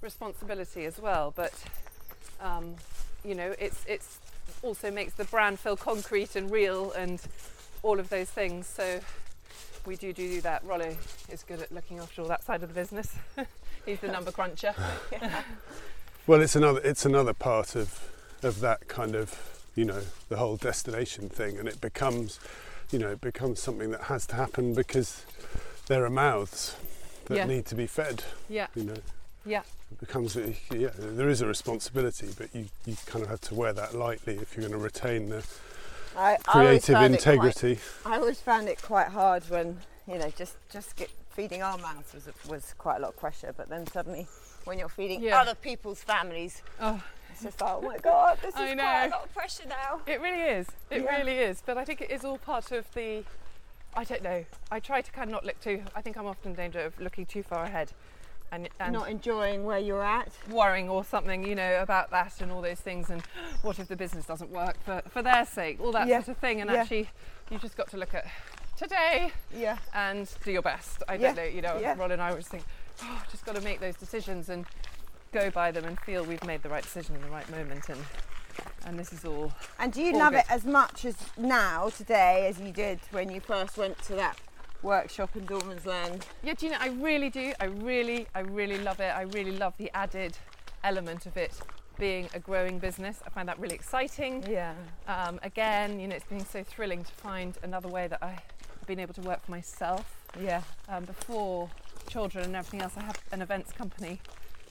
[0.00, 1.32] responsibility as well.
[1.34, 1.52] But
[2.40, 2.74] um,
[3.24, 4.18] you know, it's it's
[4.62, 7.20] also makes the brand feel concrete and real and
[7.82, 8.66] all of those things.
[8.66, 9.00] So
[9.86, 10.64] we do do do that.
[10.64, 10.96] Rollo
[11.30, 13.14] is good at looking after all that side of the business.
[13.86, 14.74] He's the number cruncher.
[16.28, 18.06] Well, it's another it's another part of
[18.42, 22.38] of that kind of you know the whole destination thing, and it becomes
[22.90, 25.24] you know it becomes something that has to happen because
[25.88, 26.76] there are mouths
[27.26, 27.44] that Yeah.
[27.46, 28.24] need to be fed.
[28.48, 28.96] Yeah, You know,
[29.44, 33.40] yeah, it becomes a, yeah there is a responsibility, but you you kind of have
[33.42, 35.44] to wear that lightly if you're going to retain the
[36.16, 37.78] I, I creative found it quite- integrity.
[38.04, 42.12] I always found it quite hard when you know just just get, feeding our mouths
[42.14, 44.26] was was quite a lot of pressure, but then suddenly
[44.64, 45.40] when you're feeding Yeah.
[45.40, 49.10] other people's families, Oh, it's just like oh my god, this is I quite a
[49.10, 50.00] lot of pressure now.
[50.06, 50.66] It really is.
[50.90, 51.16] It Yeah.
[51.18, 51.62] really is.
[51.64, 53.24] But I think it is all part of the.
[53.98, 54.44] I don't know.
[54.70, 55.82] I try to kind of not look too.
[55.92, 57.90] I think I'm often in danger of looking too far ahead,
[58.52, 60.30] and and Not enjoying where you're at.
[60.48, 63.10] worrying or something, you know, about that and all those things.
[63.10, 63.22] And
[63.62, 65.80] what if the business doesn't work for for their sake?
[65.80, 66.18] All that Yeah.
[66.20, 66.60] sort of thing.
[66.60, 66.82] And Yeah.
[66.82, 67.10] actually,
[67.50, 68.24] you just got to look at
[68.76, 69.78] today Yeah.
[69.92, 71.02] and do your best.
[71.08, 71.42] I don't know.
[71.42, 71.96] You know, Yeah.
[71.98, 72.62] Ron and I always think,
[73.02, 74.64] oh, just got to make those decisions and
[75.32, 77.88] go by them and feel we've made the right decision in the right moment.
[77.88, 78.00] And
[78.86, 80.40] and this is all And do you All love good.
[80.40, 84.38] it as much as now today as you did when you first went to that
[84.82, 86.26] workshop in Dorman's Land?
[86.42, 87.52] Yeah, do you know, I really do.
[87.60, 89.14] I really, I really love it.
[89.14, 90.36] I really love the added
[90.84, 91.52] element of it
[91.98, 93.20] being a growing business.
[93.26, 94.44] I find that really exciting.
[94.48, 94.74] Yeah.
[95.08, 99.00] Um, again, you know, it's been so thrilling to find another way that I've been
[99.00, 100.22] able to work for myself.
[100.40, 100.62] Yeah.
[100.88, 101.68] Um, before
[102.08, 104.20] children and everything else, I had an events company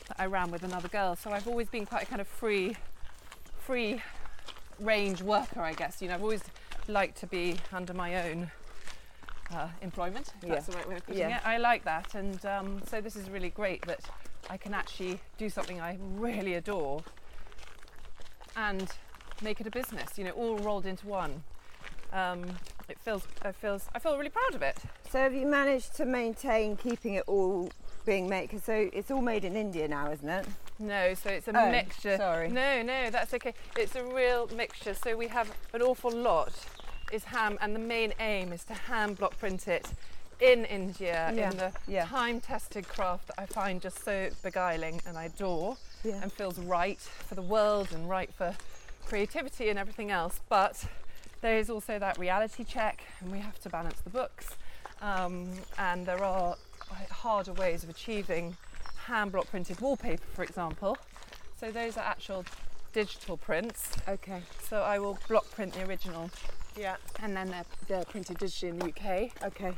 [0.08, 1.18] that I ran with another girl.
[1.18, 2.78] So I've always been quite a kind of free,
[3.68, 4.02] free
[4.80, 6.02] range worker, I guess.
[6.02, 6.44] You know, I've always
[6.88, 8.50] liked to be under my own
[9.54, 10.34] uh, employment.
[10.42, 11.38] If That's the right way of putting Yeah.
[11.38, 11.46] it.
[11.46, 14.00] I like that, and um, so this is really great that
[14.50, 17.04] I can actually do something I really adore
[18.56, 18.90] and
[19.42, 20.18] make it a business.
[20.18, 21.44] You know, all rolled into one.
[22.14, 22.46] Um,
[22.88, 24.78] it feels, it feels, I feel really proud of it.
[25.12, 27.70] So have you managed to maintain keeping it all
[28.06, 28.50] being made?
[28.50, 30.46] Cause so it's all made in India now, isn't it?
[30.80, 32.18] No, so it's a Oh, mixture.
[32.18, 32.50] sorry.
[32.50, 33.54] No, no, that's okay.
[33.76, 34.94] It's a real mixture.
[34.94, 36.54] So we have an awful lot
[37.12, 39.88] is ham, and the main aim is to hand block print it
[40.42, 42.06] in India Yeah, in the yeah.
[42.06, 46.20] time-tested craft that I find just so beguiling and I adore Yeah.
[46.22, 48.56] and feels right for the world and right for
[49.06, 50.42] creativity and everything else.
[50.50, 50.84] But
[51.42, 54.50] there is also that reality check, and we have to balance the books.
[55.02, 56.56] Um, and there are
[56.92, 58.58] uh, harder ways of achieving
[59.08, 60.98] hand block printed wallpaper, for example.
[61.60, 62.46] So those are actual
[62.94, 63.90] digital prints.
[64.08, 64.42] Okay.
[64.70, 66.30] So I will block print the original,
[66.78, 66.98] Yeah.
[67.22, 69.32] and then they're, they're printed digitally in the UK.
[69.46, 69.72] Okay.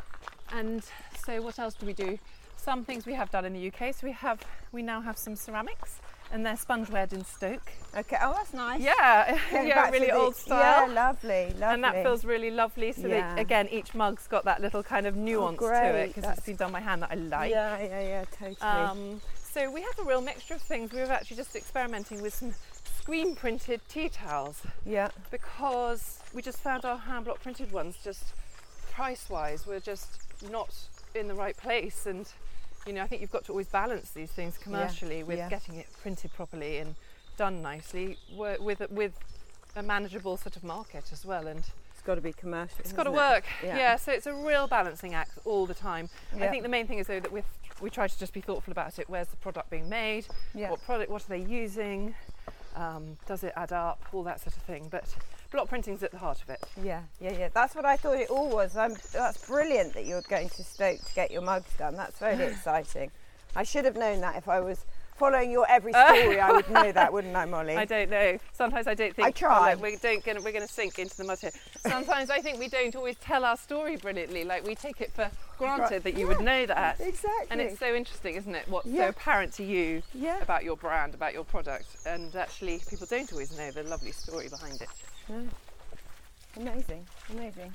[0.52, 0.84] And
[1.26, 2.18] so what else do we do?
[2.58, 3.94] Some things we have done in the UK.
[3.96, 6.00] So we have we now have some ceramics,
[6.32, 7.72] and they're sponge wared in Stoke.
[7.98, 8.18] Okay.
[8.22, 8.82] Oh, that's nice.
[8.82, 10.88] Yeah, Going yeah, really the- old style.
[10.88, 11.64] Yeah, lovely, lovely.
[11.64, 12.92] and that feels really lovely.
[12.92, 13.36] So Yeah.
[13.36, 16.56] they, again, each mug's got that little kind of nuance to it because it's been
[16.56, 17.52] done by hand that I like.
[17.52, 18.56] Yeah, yeah, yeah, totally.
[18.62, 20.92] Um, so we have a real mixture of things.
[20.94, 26.60] We were actually just experimenting with some screen printed tea towels yeah, because we just
[26.60, 28.34] found our hand block printed ones just
[28.92, 30.20] price wise were just
[30.52, 30.70] not
[31.16, 32.28] in the right place and
[32.88, 35.50] you know I think you've got to always balance these things commercially with yeah.
[35.50, 36.96] getting it printed properly and
[37.38, 39.14] done nicely with with
[39.76, 42.76] a manageable sort of market as well and it's got to be commercial.
[42.80, 43.16] it's got to it?
[43.16, 43.78] work Yeah.
[43.78, 43.96] yeah.
[43.98, 47.08] so it's a real balancing act all the time I think the main thing is
[47.08, 47.44] though that we
[47.82, 50.72] we try to just be thoughtful about it where's the product being made Yeah.
[50.72, 52.16] what product what are they using
[52.76, 55.06] um, does it add up all that sort of thing but
[55.52, 57.50] block printing's at the heart of it Yeah, yeah, yeah.
[57.54, 58.78] That's what I thought it all was.
[58.78, 61.96] I'm, that's brilliant that you're going to Stoke to get your mugs done.
[61.96, 63.12] That's really exciting.
[63.56, 64.86] I should have known that if I was
[65.18, 66.40] following your every story.
[66.40, 67.76] I would know that, wouldn't I, Molly?
[67.76, 68.38] I don't know.
[68.54, 69.26] Sometimes I don't think.
[69.26, 69.72] I oh, try.
[69.72, 70.24] oh, look, we don't.
[70.24, 71.52] Gonna, we're going to sink into the mud here.
[71.80, 74.44] Sometimes I think we don't always tell our story brilliantly.
[74.46, 77.00] Like we take it for granted that you would know that.
[77.02, 77.48] Exactly.
[77.50, 78.68] And it's so interesting, isn't it?
[78.70, 79.06] What's Yeah.
[79.06, 80.40] so apparent to you Yeah.
[80.42, 84.48] about your brand, about your product, and actually people don't always know the lovely story
[84.48, 84.88] behind it.
[86.58, 87.74] Amazing, amazing.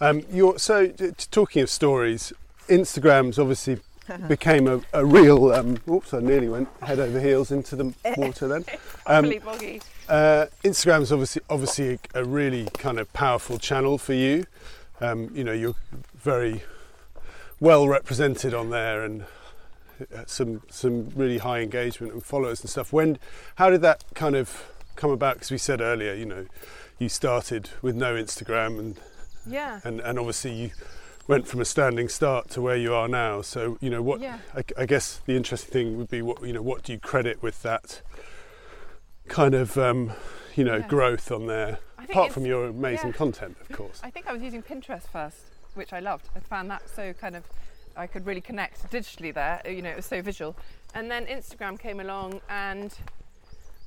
[0.00, 2.32] Um, you're, so, t- talking of stories,
[2.68, 3.78] Instagram's obviously
[4.28, 5.52] became a, a real.
[5.52, 8.64] Um, oops, I nearly went head over heels into the water then.
[9.06, 9.80] Um, boggy.
[10.08, 14.44] Uh, Instagram's obviously obviously a, a really kind of powerful channel for you.
[15.00, 15.76] Um, you know, you're
[16.16, 16.62] very
[17.60, 19.24] well represented on there, and
[20.14, 22.92] uh, some some really high engagement and followers and stuff.
[22.92, 23.18] When,
[23.56, 24.64] how did that kind of
[24.96, 25.34] come about?
[25.36, 26.46] Because we said earlier, you know,
[26.98, 29.00] you started with no Instagram, and
[29.46, 29.80] Yeah.
[29.84, 30.70] and, and obviously you
[31.28, 33.42] went from a standing start to where you are now.
[33.42, 34.20] So you know what?
[34.20, 34.38] Yeah.
[34.54, 36.62] I, I guess the interesting thing would be what you know.
[36.62, 38.02] What do you credit with that
[39.28, 40.12] kind of um,
[40.56, 40.88] you know Yeah.
[40.88, 41.78] growth on there?
[41.98, 43.16] Apart from your amazing yeah.
[43.16, 44.00] content, of course.
[44.02, 45.36] I think I was using Pinterest first,
[45.74, 46.28] which I loved.
[46.36, 47.44] I found that so kind of,
[47.96, 49.62] I could really connect digitally there.
[49.64, 50.56] You know, it was so visual.
[50.94, 52.92] And then Instagram came along, and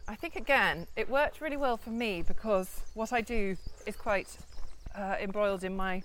[0.07, 4.37] I think again, it worked really well for me because what I do is quite
[4.95, 6.03] uh, embroiled in my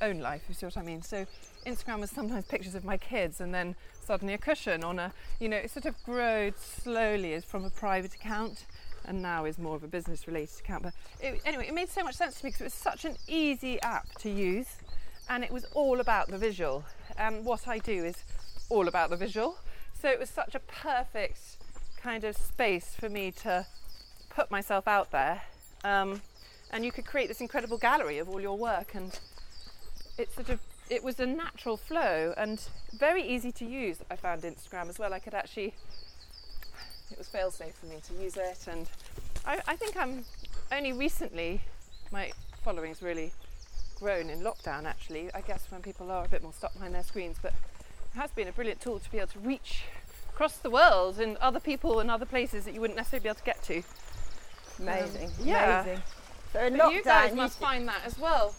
[0.00, 0.42] own life.
[0.48, 1.02] You see what I mean?
[1.02, 1.26] So
[1.66, 5.48] Instagram was sometimes pictures of my kids, and then suddenly a cushion on a, you
[5.48, 8.66] know, it sort of growed slowly as from a private account
[9.06, 10.82] and now is more of a business related account.
[10.82, 13.16] But it, anyway, it made so much sense to me because it was such an
[13.28, 14.76] easy app to use
[15.28, 16.84] and it was all about the visual.
[17.18, 18.16] And what I do is
[18.70, 19.58] all about the visual.
[20.00, 21.58] So it was such a perfect
[22.04, 23.66] kind of space for me to
[24.28, 25.40] put myself out there.
[25.84, 26.20] Um,
[26.70, 29.18] and you could create this incredible gallery of all your work and
[30.18, 34.42] it sort of it was a natural flow and very easy to use i found
[34.42, 35.72] instagram as well i could actually
[37.10, 38.88] it was fail safe for me to use it and
[39.46, 40.24] I, I think i'm
[40.72, 41.60] only recently
[42.10, 42.32] my
[42.64, 43.32] following's really
[44.00, 47.04] grown in lockdown actually i guess when people are a bit more stuck behind their
[47.04, 49.84] screens but it has been a brilliant tool to be able to reach
[50.34, 53.38] across the world and other people and other places that you wouldn't necessarily be able
[53.38, 53.82] to get to
[54.80, 55.80] Amazing, um, yeah.
[55.82, 56.02] amazing.
[56.52, 58.54] So but lockdown, you guys must s- find that as well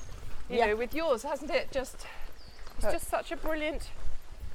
[0.50, 0.68] you Yeah.
[0.68, 2.06] know with yours hasn't it just
[2.78, 3.90] it's just such a brilliant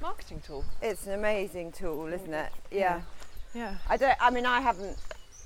[0.01, 2.51] marketing tool it's an amazing tool, isn't it?
[2.71, 3.03] Yeah.
[3.55, 4.17] yeah I don't.
[4.21, 4.97] I mean, I haven't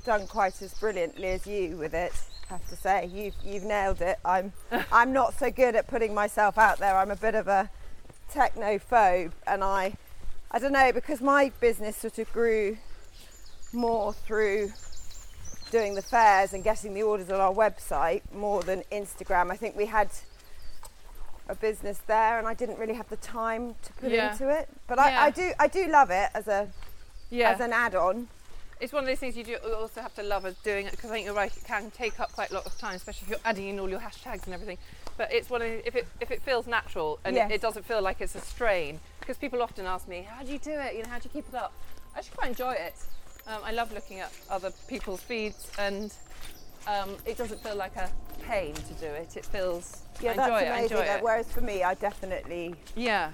[0.04, 2.12] done quite as brilliantly as you with it.
[2.50, 4.18] I have to say, you've you've nailed it.
[4.24, 4.52] I'm
[4.92, 6.96] I'm not so good at putting myself out there.
[6.96, 7.70] I'm a bit of a
[8.32, 9.94] technophobe, and I
[10.54, 12.78] I don't know because my business sort of grew
[13.72, 14.70] more through
[15.72, 19.50] doing the fairs and getting the orders on our website more than Instagram.
[19.50, 20.10] I think we had
[21.48, 24.30] a business there and I didn't really have the time to put Yeah.
[24.30, 24.68] into it.
[24.86, 25.22] But Yeah.
[25.22, 26.68] I, I do I do love it as a
[27.30, 28.28] yeah as an add-on.
[28.80, 31.10] it's one of those things you do also have to love as doing it because
[31.10, 33.30] I think you're right it can take up quite a lot of time especially if
[33.30, 34.78] you're adding in all your hashtags and everything
[35.16, 37.50] but it's one of the- if it if it feels natural and Yes.
[37.50, 40.53] it, it doesn't feel like it's a strain because people often ask me how do
[40.53, 41.72] you do it you know how do you keep it up
[42.14, 42.94] I actually quite enjoy it
[43.46, 46.12] um, I love looking at other people's feeds and
[46.87, 48.11] um, it doesn't feel like a
[48.42, 50.98] pain to do it it feels Yeah, I enjoy that's it I amazing.
[50.98, 53.31] enjoy Uh, Whereas for me, I definitely, yeah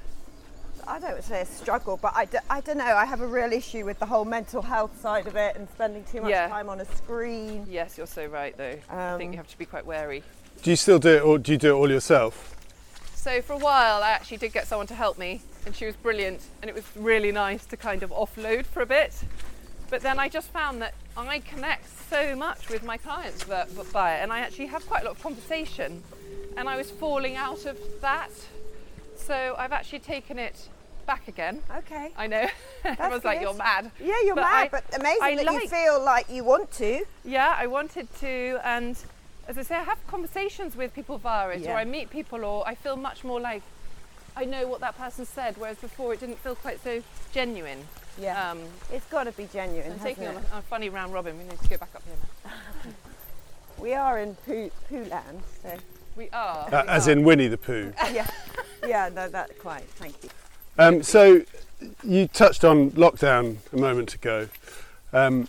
[0.87, 2.97] I don't say a struggle, but I, d- I don't know.
[2.97, 6.05] I have a real issue with the whole mental health side of it and spending
[6.05, 6.49] too much Yeah.
[6.49, 7.66] time on a screen.
[7.69, 10.23] yes you're so right though I think Um, you have to be quite wary
[10.62, 12.55] Do you still do it, or do you do it all yourself?
[13.14, 15.96] So for a while, I actually did get someone to help me, and she was
[15.96, 19.14] brilliant, and it was really nice to kind of offload for a bit.
[19.88, 23.92] But then I just found that I connect so much with my clients that, that
[23.92, 26.03] by it, and I actually have quite a lot of conversation,
[26.57, 28.31] and I was falling out of that.
[29.16, 30.68] So I've actually taken it
[31.07, 31.62] back again.
[31.79, 32.11] Okay.
[32.16, 32.46] I know.
[32.85, 33.90] Everyone's like, you're mad.
[33.99, 37.05] Yeah, you're But mad, I- but amazing I that you feel like you want to.
[37.25, 38.96] Yeah, I wanted to, and
[39.50, 41.72] as I say, I have conversations with people via it, Yeah.
[41.72, 43.62] or I meet people, or I feel much more like
[44.36, 47.02] I know what that person said, whereas before it didn't feel quite so
[47.34, 47.84] genuine.
[48.16, 48.50] Yeah.
[48.50, 48.60] Um,
[48.92, 50.28] it's got to be genuine, I'm taking it?
[50.28, 51.36] on a, a funny round robin.
[51.36, 52.52] We need to go back up here now.
[53.78, 55.74] We are in poo, poo land, so
[56.14, 56.68] We are.
[56.72, 57.12] Uh, we as are.
[57.12, 57.92] in Winnie the Pooh.
[58.12, 58.26] yeah,
[58.86, 59.84] yeah, no, that quite.
[59.96, 60.28] Thank you.
[60.78, 61.42] Um, so
[62.04, 64.48] you touched on lockdown a moment ago.
[65.14, 65.48] Um,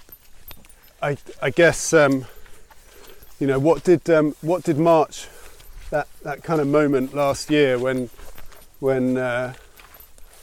[1.03, 2.25] I, I guess um,
[3.41, 5.27] you know what did um, what did March
[5.89, 8.09] that that kind of moment last year when
[8.79, 9.53] when uh,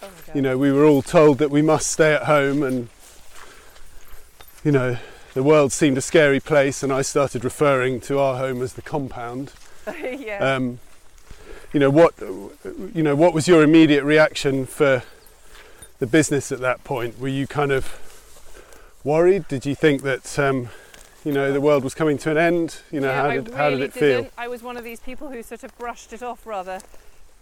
[0.02, 2.88] Oh you know we were all told that we must stay at home and
[4.64, 4.96] you know
[5.34, 8.82] the world seemed a scary place and I started referring to our home as the
[8.82, 9.52] compound.
[10.00, 10.38] yeah.
[10.38, 10.80] Um,
[11.72, 15.02] you know what you know what was your immediate reaction for
[15.98, 17.18] the business at that point?
[17.18, 18.00] Were you kind of
[19.04, 19.46] worried?
[19.48, 20.70] Did you think that um,
[21.24, 22.80] you know the world was coming to an end?
[22.90, 24.22] You know yeah, how did how did it feel?
[24.22, 24.32] didn't.
[24.38, 26.80] I was one of these people who sort of brushed it off rather,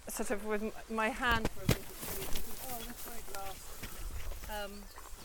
[0.08, 1.78] sort of with my hand for a bit.
[2.70, 4.64] Oh, that's very glass.
[4.64, 4.72] Um,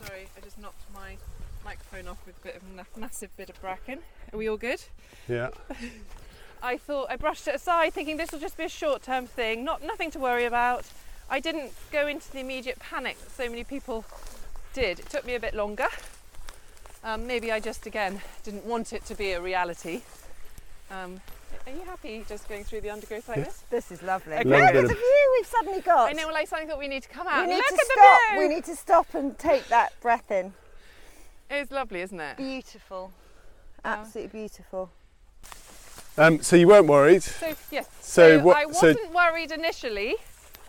[0.06, 1.18] sorry, I just knocked my
[1.64, 4.00] microphone off with a bit of a massive bit of bracken.
[4.34, 4.84] Are we all good?
[5.28, 5.50] Yeah,
[6.64, 9.84] I thought I brushed it aside, thinking this will just be a short-term thing, not
[9.84, 10.86] nothing to worry about.
[11.30, 14.04] I didn't go into the immediate panic that so many people
[14.74, 15.00] did.
[15.00, 15.88] It took me a bit longer.
[17.04, 20.02] Um, maybe I just again didn't want it to be a reality.
[20.92, 21.20] Um,
[21.66, 23.64] are you happy just going through the undergrowth like this?
[23.70, 24.34] This is lovely.
[24.36, 24.44] Okay.
[24.50, 26.10] Look at the view we've suddenly got.
[26.10, 27.48] I know, well, I suddenly thought we need to come out.
[27.48, 28.20] we need Look to at stop.
[28.32, 28.40] view.
[28.40, 30.54] We need to stop and take that breath in.
[31.50, 32.38] It's lovely, isn't it?
[32.38, 33.12] Beautiful.
[33.86, 34.90] Absolutely beautiful.
[36.18, 37.24] um, so you weren't worried.
[37.24, 37.88] So yes.
[38.02, 40.16] So So, what- I wasn't worried initially.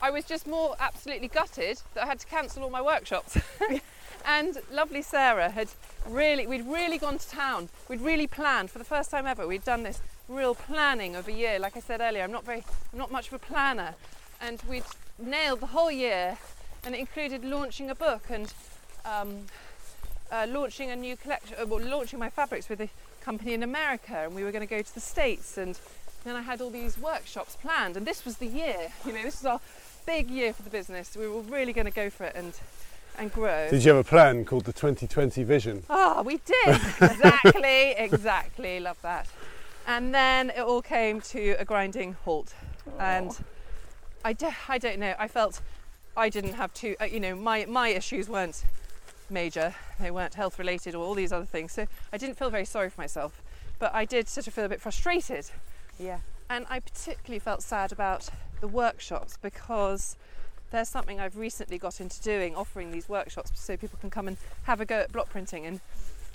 [0.00, 3.38] I was just more absolutely gutted that I had to cancel all my workshops.
[4.24, 5.68] and lovely Sarah had
[6.08, 7.68] really, we'd really gone to town.
[7.88, 9.46] We'd really planned for the first time ever.
[9.46, 11.58] We'd done this real planning of a year.
[11.58, 13.94] Like I said earlier, I'm not very, I'm not much of a planner,
[14.40, 14.84] and we'd
[15.18, 16.38] nailed the whole year,
[16.84, 18.52] and it included launching a book and
[19.04, 19.46] um,
[20.30, 22.88] uh, launching a new collection, uh, well, launching my fabrics with a
[23.20, 25.78] company in America, and we were going to go to the States, and
[26.24, 28.92] then I had all these workshops planned, and this was the year.
[29.04, 29.60] You know, this was our
[30.06, 31.16] big year for the business.
[31.16, 32.52] We were really going to go for it and
[33.18, 33.68] and grow.
[33.70, 35.84] Did you have a plan called the 2020 vision?
[35.90, 36.66] Ah, we did
[37.00, 38.80] exactly, exactly.
[38.80, 39.26] Love that.
[39.86, 42.54] And then it all came to a grinding halt,
[42.98, 43.36] and
[44.24, 45.14] I, d- I don't know.
[45.18, 45.60] I felt
[46.16, 46.94] I didn't have to.
[47.00, 48.64] Uh, you know, my my issues weren't
[49.28, 49.74] major.
[49.98, 51.72] They weren't health related or all these other things.
[51.72, 53.42] So I didn't feel very sorry for myself,
[53.78, 55.50] but I did sort of feel a bit frustrated.
[55.98, 56.18] Yeah.
[56.48, 58.28] And I particularly felt sad about
[58.60, 60.16] the workshops because
[60.72, 64.36] there's something I've recently got into doing, offering these workshops so people can come and
[64.64, 65.64] have a go at block printing.
[65.66, 65.80] And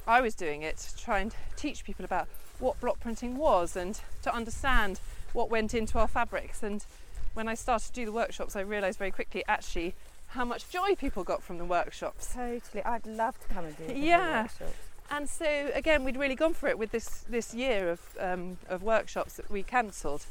[0.07, 2.27] I was doing it to try and teach people about
[2.59, 4.99] what block printing was and to understand
[5.33, 6.63] what went into our fabrics.
[6.63, 6.85] And
[7.33, 9.95] when I started to do the workshops, I realised very quickly actually
[10.31, 12.33] how much joy people got from the workshops.
[12.33, 12.83] Totally.
[12.83, 14.41] I'd love to come and do a couple of Yeah.
[14.43, 14.77] workshops.
[15.09, 18.83] And so again, we'd really gone for it with this this year of um, of
[18.83, 20.25] workshops that we cancelled.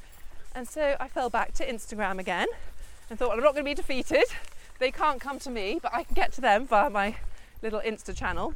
[0.54, 2.46] And so I fell back to Instagram again
[3.10, 4.24] and thought, well, I'm not going to be defeated.
[4.78, 7.16] They can't come to me, but I can get to them via my
[7.62, 8.54] little Insta channel.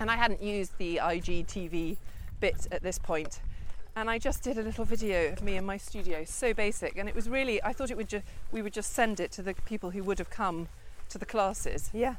[0.00, 1.96] And I hadn't used the IGTV
[2.40, 3.40] bit at this point.
[3.96, 6.96] And I just did a little video of me in my studio, so basic.
[6.96, 9.42] And it was really, I thought it would just, we would just send it to
[9.42, 10.68] the people who would have come
[11.10, 12.14] to the classes, Yeah.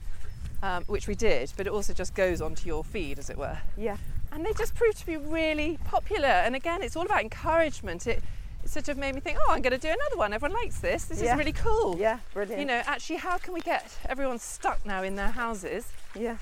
[0.64, 3.58] um, which we did, but it also just goes onto your feed, as it were
[3.76, 3.98] Yeah.
[4.32, 6.28] and they just proved to be really popular.
[6.30, 8.08] And again, it's all about encouragement.
[8.08, 8.24] It, it
[8.66, 10.34] sort of made me think, oh, I'm going to do another one.
[10.34, 11.06] Everyone likes this.
[11.06, 11.34] This Yeah.
[11.34, 11.98] is really cool.
[12.00, 12.20] Yeah.
[12.34, 12.60] Brilliant.
[12.60, 15.88] You know, actually, how can we get everyone stuck now in their houses?
[16.14, 16.38] Yeah.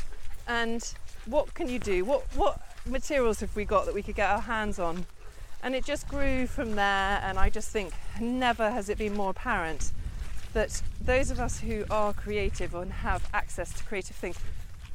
[0.48, 0.84] And
[1.26, 2.04] what can you do?
[2.06, 5.06] What what materials have we got that we could get our hands on?
[5.62, 7.22] And it just grew from there.
[7.24, 9.92] And I just think never has it been more apparent
[10.54, 14.38] that those of us who are creative and have access to creative things,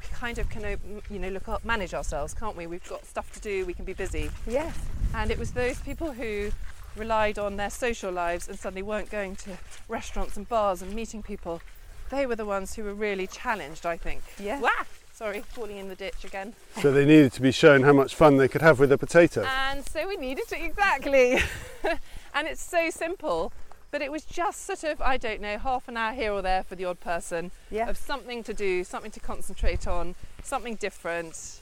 [0.01, 0.77] we kind of can,
[1.09, 2.65] you know, look up, manage ourselves, can't we?
[2.67, 3.65] We've got stuff to do.
[3.65, 4.29] We can be busy.
[4.47, 4.73] Yes.
[5.13, 6.51] And it was those people who
[6.99, 11.23] relied on their social lives and suddenly weren't going to restaurants and bars and meeting
[11.23, 11.61] people.
[12.09, 14.21] They were the ones who were really challenged, I think.
[14.39, 14.59] Yeah.
[14.59, 14.69] Wah!
[15.13, 16.53] Sorry, falling in the ditch again.
[16.81, 19.43] So they needed to be shown how much fun they could have with a potato.
[19.43, 21.33] And so we needed to, exactly.
[22.33, 23.51] and it's so simple,
[23.91, 26.63] but it was just sort of, I don't know, half an hour here or there
[26.63, 27.89] for the odd person Yeah.
[27.89, 31.61] of something to do, something to concentrate on, something different.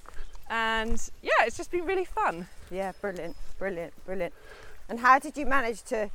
[0.50, 2.48] And yeah, it's just been really fun.
[2.70, 2.92] Yeah.
[3.02, 3.36] Brilliant.
[3.58, 3.94] Brilliant.
[4.06, 4.34] Brilliant.
[4.90, 6.10] And how did you manage to?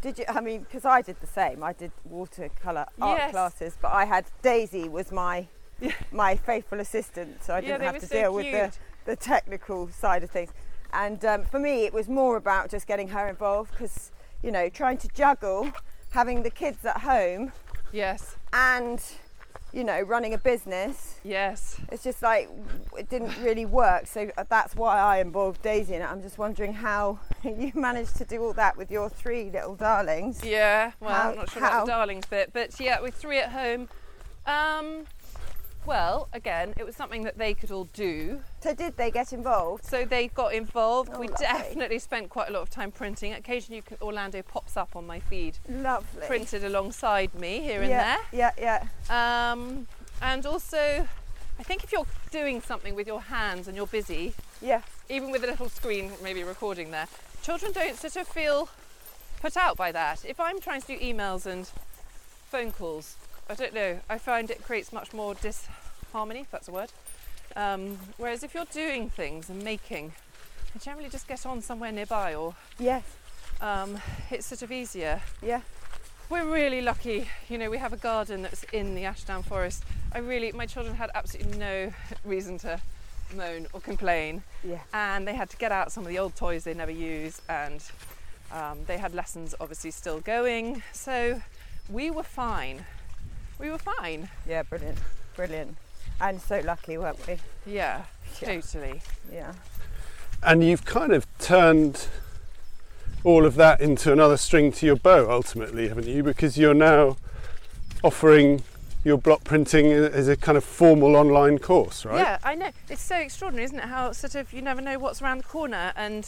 [0.00, 0.24] Did you?
[0.28, 1.62] I mean, because I did the same.
[1.62, 3.30] I did watercolor art Yes.
[3.30, 5.48] classes, but I had Daisy was my
[5.80, 5.92] Yeah.
[6.10, 8.72] my faithful assistant, so I Yeah, didn't have to so deal with the
[9.04, 10.50] the technical side of things.
[10.92, 14.10] And um, for me, it was more about just getting her involved because
[14.42, 15.70] you know trying to juggle
[16.10, 17.52] having the kids at home
[17.92, 19.02] Yes, and
[19.76, 21.78] you know running a business yes.
[21.92, 22.48] it's just like
[22.98, 26.38] it didn't really work so uh, that's why i involved daisy in it i'm just
[26.38, 31.12] wondering how you managed to do all that with your three little darlings Yeah, well,
[31.14, 31.68] How- I'm not sure how?
[31.68, 33.88] about the darlings bit, but yeah, with three at home.
[34.46, 35.04] Um,
[35.86, 38.40] well, again, it was something that they could all do.
[38.60, 41.10] so did they get involved So they got involved.
[41.14, 41.46] Oh, we lovely.
[41.46, 43.32] definitely spent quite a lot of time printing.
[43.32, 47.90] Occasionally, you can, Orlando pops up on my feed, lovely printed alongside me here and
[47.90, 49.52] yeah yeah yeah.
[49.52, 49.86] Um,
[50.20, 51.06] and also,
[51.58, 55.44] I think if you're doing something with your hands and you're busy, yeah even with
[55.44, 57.06] a little screen maybe recording there,
[57.42, 58.68] children don't sort of feel
[59.40, 60.24] put out by that.
[60.24, 61.70] If I'm trying to do emails and
[62.50, 63.16] phone calls,
[63.48, 66.90] I don't know, I find it creates much more disharmony, if that's a word.
[67.54, 70.12] Um, whereas if you're doing things and making,
[70.74, 73.04] they generally just get on somewhere nearby or yes.
[73.60, 73.98] um,
[74.30, 75.22] it's sort of easier.
[75.42, 75.60] yeah.
[76.28, 79.84] We're really lucky, you know, we have a garden that's in the Ashdown Forest.
[80.12, 81.92] I really, my children had absolutely no
[82.24, 82.80] reason to
[83.32, 84.42] moan or complain.
[84.64, 84.80] Yeah.
[84.92, 87.80] And they had to get out some of the old toys they never used and
[88.50, 90.82] um, they had lessons obviously still going.
[90.92, 91.40] So
[91.88, 92.84] we were fine
[93.58, 94.28] we were fine.
[94.48, 94.98] Yeah brilliant
[95.34, 95.76] brilliant.
[96.20, 97.36] And so lucky weren't we?
[97.66, 98.02] Yeah,
[98.40, 98.60] Yeah.
[98.60, 99.02] totally.
[99.32, 99.52] Yeah.
[100.42, 102.08] And you've kind of turned
[103.24, 106.22] all of that into another string to your bow, ultimately, haven't you?
[106.22, 107.16] Because you're now
[108.04, 108.62] offering
[109.04, 112.18] your block printing as a kind of formal online course, right?
[112.18, 112.70] yeah i know.
[112.88, 113.84] It's so extraordinary isn't it?
[113.84, 116.24] How sort of you never know what's around the corner and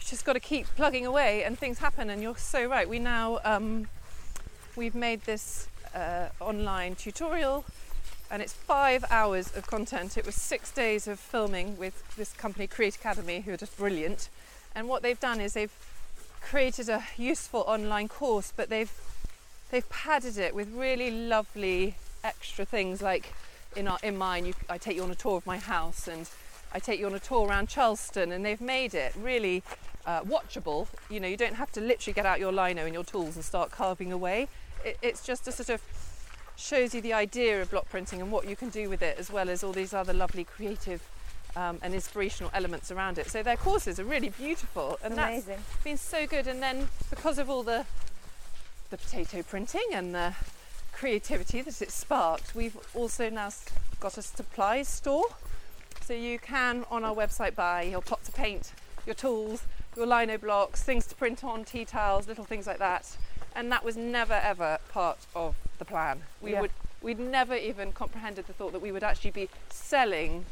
[0.00, 2.88] you just got to keep plugging away and things happen and you're so right.
[2.88, 3.88] We now um,
[4.74, 7.64] we've made this uh, online tutorial
[8.30, 10.16] and it's five hours of content.
[10.16, 14.30] It was six days of filming with this company, Create Academy, who are just brilliant.
[14.74, 15.76] And what they've done is they've
[16.40, 18.90] created a useful online course, but they've
[19.70, 23.34] they've padded it with really lovely extra things like
[23.76, 26.28] in our, in mine, you, I take you on a tour of my house and
[26.74, 29.62] I take you on a tour around Charleston, and they've made it really
[30.06, 30.86] uh, watchable.
[31.10, 33.44] You know, you don't have to literally get out your lino and your tools and
[33.44, 34.48] start carving away.
[34.84, 35.82] It, it's just a sort of
[36.56, 39.30] shows you the idea of block printing and what you can do with it, as
[39.30, 41.02] well as all these other lovely creative
[41.56, 43.30] um, and inspirational elements around it.
[43.30, 46.46] So their courses are really beautiful, and that's amazing been so good.
[46.46, 47.84] And then because of all the
[48.90, 50.34] the potato printing and the
[50.92, 53.50] creativity that it sparked, we've also now
[54.00, 55.24] got a supplies store.
[56.02, 58.72] So you can on our website buy your pots of paint,
[59.06, 59.62] your tools,
[59.96, 63.16] your lino blocks, things to print on, tea towels, little things like that.
[63.54, 66.22] And that was never ever part of the plan.
[66.40, 66.60] We Yeah.
[66.62, 66.70] would
[67.02, 70.44] we'd never even comprehended the thought that we would actually be selling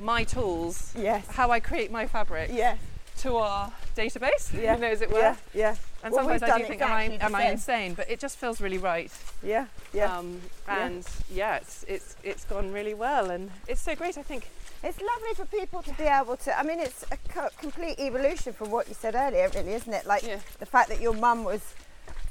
[0.00, 2.78] my tools, yes how I create my fabric yes
[3.18, 4.74] to our database, Yeah.
[4.74, 5.18] you know, as it were.
[5.20, 7.94] yeah yeah And Well, sometimes I do think, am I, exactly am I insane?
[7.94, 9.12] But it just feels really right.
[9.42, 10.86] yeah yeah Um, Yeah.
[10.86, 13.30] and yeah, it's, it's, it's gone really well.
[13.30, 14.48] And it's so great, I think.
[14.82, 16.58] It's lovely for people to be able to.
[16.58, 20.06] I mean, it's a co- complete evolution from what you said earlier, really, isn't it?
[20.06, 20.38] Like Yeah.
[20.58, 21.60] the fact that your mum was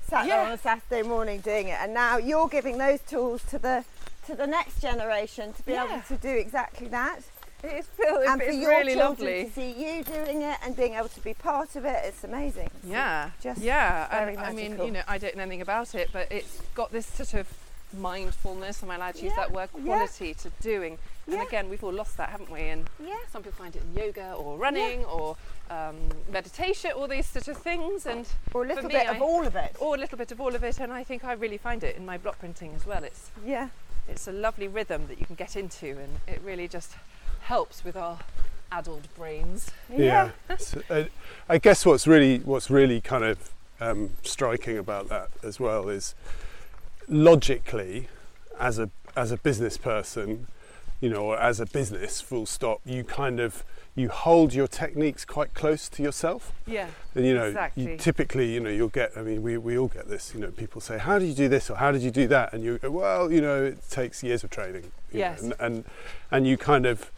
[0.10, 3.60] sat there on a Saturday morning doing it, and now you're giving those tools to
[3.60, 3.84] the
[4.28, 7.20] to the next generation to be able to do exactly that.
[7.64, 9.46] It is feel, and for it's your really children lovely.
[9.46, 12.70] to see you doing it and being able to be part of it, it's amazing.
[12.82, 14.08] It's Yeah, just yeah.
[14.10, 16.92] very and, I mean, you know, I don't know anything about it, but it's got
[16.94, 17.48] this sort of
[17.98, 18.82] mindfulness.
[18.84, 19.70] Am I allowed to use that word?
[19.78, 19.84] yeah.
[19.84, 20.98] Quality to doing.
[21.34, 22.62] And again, we've all lost that, haven't we?
[22.62, 23.16] And Yeah.
[23.32, 25.36] some people find it in yoga or running or
[25.70, 25.98] um,
[26.32, 29.46] meditation, all these sort of things, and Or a little me, bit I- of all
[29.46, 29.76] of it.
[29.80, 30.80] or a little bit of all of it.
[30.80, 33.04] And I think I really find it in my block printing as well.
[33.04, 33.70] It's Yeah.
[34.08, 36.94] it's a lovely rhythm that you can get into, and it really just
[37.42, 38.18] helps with our
[38.72, 39.70] adult brains.
[39.96, 40.32] Yeah.
[40.58, 41.04] So, uh,
[41.48, 46.14] I guess what's really what's really kind of um, striking about that as well is
[47.08, 48.08] logically,
[48.60, 50.48] as a as a business person,
[51.02, 53.64] you know, or as a business, full stop, you kind of
[53.96, 56.54] you hold your techniques quite close to yourself.
[56.66, 57.84] Yeah, And you know, Exactly.
[57.92, 59.12] you typically, you know, you'll get.
[59.18, 60.34] I mean, we, we all get this.
[60.34, 62.54] You know, people say, "How did you do this?" or "How did you do that?"
[62.54, 65.42] And you go, "Well, you know, it takes years of training." you know, Yes.
[65.42, 65.86] and, and
[66.32, 67.12] and you kind of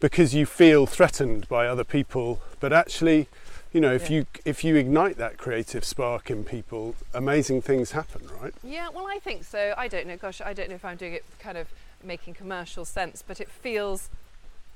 [0.00, 3.28] because you feel threatened by other people, but actually,
[3.72, 4.18] you know, if Yeah.
[4.18, 8.54] you if you ignite that creative spark in people, amazing things happen, right?
[8.64, 8.88] yeah.
[8.88, 9.74] Well, I think so.
[9.76, 10.16] I don't know.
[10.16, 11.68] Gosh, I don't know if I'm doing it kind of
[12.04, 14.10] making commercial sense, but it feels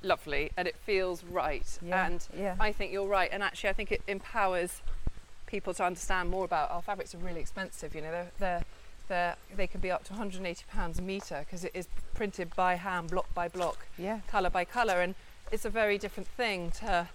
[0.02, 1.78] lovely and it feels right.
[1.82, 2.56] Yeah, And yeah.
[2.60, 3.28] I think you're right.
[3.32, 4.82] And actually, I think it empowers
[5.46, 7.94] people to understand more about our fabrics are really expensive.
[7.94, 8.64] You know, they're, they're,
[9.08, 12.74] they're, they can be up to 180 pounds a metre because it is printed by
[12.74, 14.20] hand, block by block, Yeah.
[14.28, 15.14] colour by colour, and
[15.52, 17.08] it's a very different thing to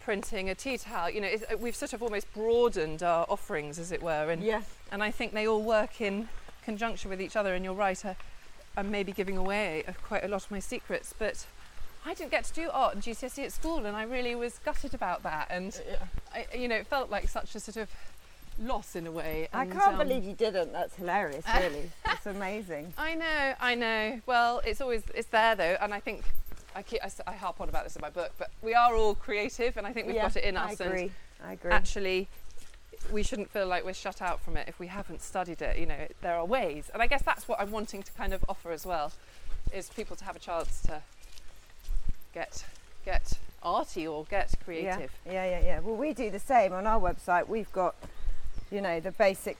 [0.00, 1.10] printing a tea towel.
[1.10, 4.62] You know, it's, we've sort of almost broadened our offerings, as it were, and Yeah.
[4.90, 6.28] and I think they all work in
[6.64, 7.54] conjunction with each other.
[7.54, 8.14] And you're right, uh,
[8.76, 11.46] I'm maybe giving away uh, quite a lot of my secrets, but
[12.04, 14.58] I didn't get to do art and GCSE E at school, and I really was
[14.64, 15.46] gutted about that.
[15.50, 15.80] And
[16.34, 17.88] I, you know, it felt like such a sort of
[18.60, 19.48] loss in a way.
[19.52, 20.72] I can't um, believe you didn't.
[20.72, 21.90] That's hilarious, really.
[22.06, 22.92] It's amazing.
[22.98, 24.20] I know, I know.
[24.26, 26.24] Well, it's always it's there though, and I think
[26.74, 28.94] I keep I, s- I harp on about this in my book, but we are
[28.94, 30.68] all creative, and I think we've Yeah, got it in us.
[30.68, 30.80] I us.
[30.80, 31.12] agree.
[31.46, 31.70] I agree.
[31.72, 32.28] Actually,
[33.12, 35.78] we shouldn't feel like we're shut out from it if we haven't studied it.
[35.78, 38.44] You know, there are ways, and I guess that's what I'm wanting to kind of
[38.48, 39.12] offer as well,
[39.72, 41.02] is people to have a chance to
[42.32, 42.64] get
[43.04, 45.10] get arty or get creative.
[45.26, 45.80] Yeah, yeah, yeah, yeah.
[45.80, 47.48] Well, we do the same on our website.
[47.48, 47.94] We've got,
[48.70, 49.58] you know, the basic.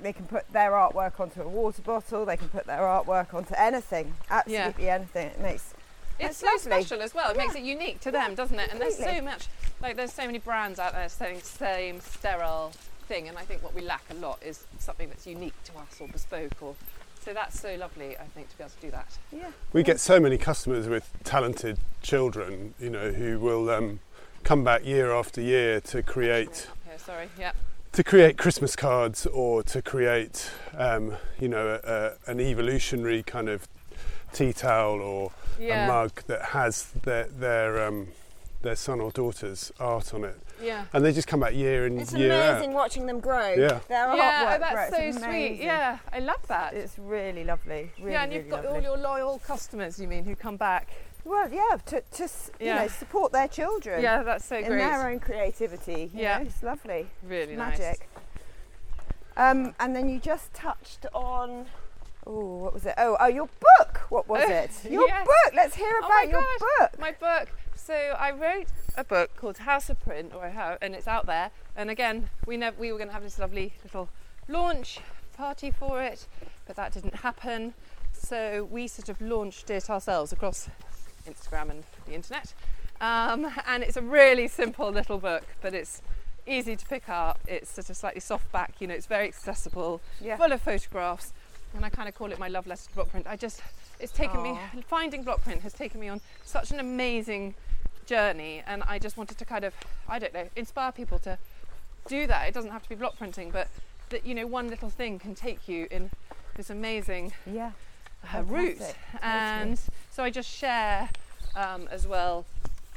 [0.00, 2.26] They can put their artwork onto a water bottle.
[2.26, 4.14] They can put their artwork onto anything.
[4.28, 5.28] Absolutely anything.
[5.28, 5.74] It makes.
[6.20, 6.60] It's so lovely.
[6.60, 7.30] special as well.
[7.30, 8.70] It makes it unique to them, doesn't it?
[8.70, 9.48] And there's so much,
[9.84, 12.72] like there's so many brands out there selling the same sterile
[13.06, 16.00] thing, and I think what we lack a lot is something that's unique to us
[16.00, 16.54] or bespoke.
[16.62, 16.74] Or
[17.20, 18.16] so that's so lovely.
[18.16, 19.18] I think to be able to do that.
[19.30, 19.50] Yeah.
[19.74, 24.00] We get so many customers with talented children, you know, who will um,
[24.42, 27.28] come back year after year to create Yeah, sorry.
[27.38, 27.52] Yeah.
[27.92, 31.90] to create Christmas cards or to create, um, you know, a,
[32.26, 33.68] a, an evolutionary kind of
[34.32, 35.30] tea towel or
[35.60, 35.84] Yeah.
[35.84, 38.08] a mug that has their their um,
[38.64, 40.86] their son or daughter's art on it, Yeah.
[40.92, 42.74] and they just come back year in It's year It's amazing out.
[42.76, 43.50] watching them grow.
[43.50, 43.78] Yeah.
[43.88, 44.60] Their yeah, artwork.
[44.60, 45.02] that's so.
[45.02, 45.26] It's sweet.
[45.28, 45.66] amazing.
[45.66, 46.74] Yeah, I love that.
[46.74, 47.92] It's really lovely.
[47.98, 48.86] Really, yeah, and you've got lovely.
[48.86, 50.00] all your loyal customers.
[50.00, 50.88] You mean who come back?
[51.24, 52.82] Well, yeah, to, to s- you Yeah.
[52.82, 54.02] know support their children.
[54.02, 54.78] Yeah, that's so in great.
[54.78, 56.10] their own creativity.
[56.12, 56.38] you Yeah.
[56.38, 57.06] know, it's lovely.
[57.22, 57.78] Really nice.
[57.78, 58.08] Magic.
[59.36, 61.66] Um, and then you just touched on.
[62.26, 62.94] Oh, what was it?
[62.96, 63.48] Oh, oh, your
[63.78, 63.98] book.
[64.08, 64.70] What was it?
[64.90, 65.26] Your Yes.
[65.26, 65.54] book.
[65.54, 66.60] Let's hear Oh about my your gosh.
[66.92, 67.00] book.
[67.00, 67.48] My book.
[67.84, 71.50] So I wrote a book called House of Print, or have, and it's out there.
[71.76, 74.08] And again, we never, we were going to have this lovely little
[74.48, 75.00] launch
[75.36, 76.26] party for it,
[76.66, 77.74] but that didn't happen.
[78.14, 80.70] So we sort of launched it ourselves across
[81.28, 82.54] Instagram and the internet.
[83.02, 86.00] Um, and it's a really simple little book, but it's
[86.46, 87.38] easy to pick up.
[87.46, 90.38] It's sort of slightly soft back, you know, it's very accessible, Yeah.
[90.38, 91.34] full of photographs.
[91.74, 93.26] And I kind of call it my love letter to block print.
[93.28, 93.60] I just,
[94.00, 94.56] it's taken me,
[94.86, 97.54] finding block print has taken me on such an amazing
[98.04, 98.62] journey.
[98.66, 99.74] And I just wanted to kind of,
[100.08, 101.38] I don't know, inspire people to
[102.06, 102.46] do that.
[102.48, 103.68] It doesn't have to be block printing, but
[104.10, 106.10] that, you know, one little thing can take you in
[106.56, 107.72] this amazing Yeah.
[108.34, 108.94] uh, route.
[109.22, 109.80] And
[110.10, 111.08] so I just share
[111.56, 112.44] um, as well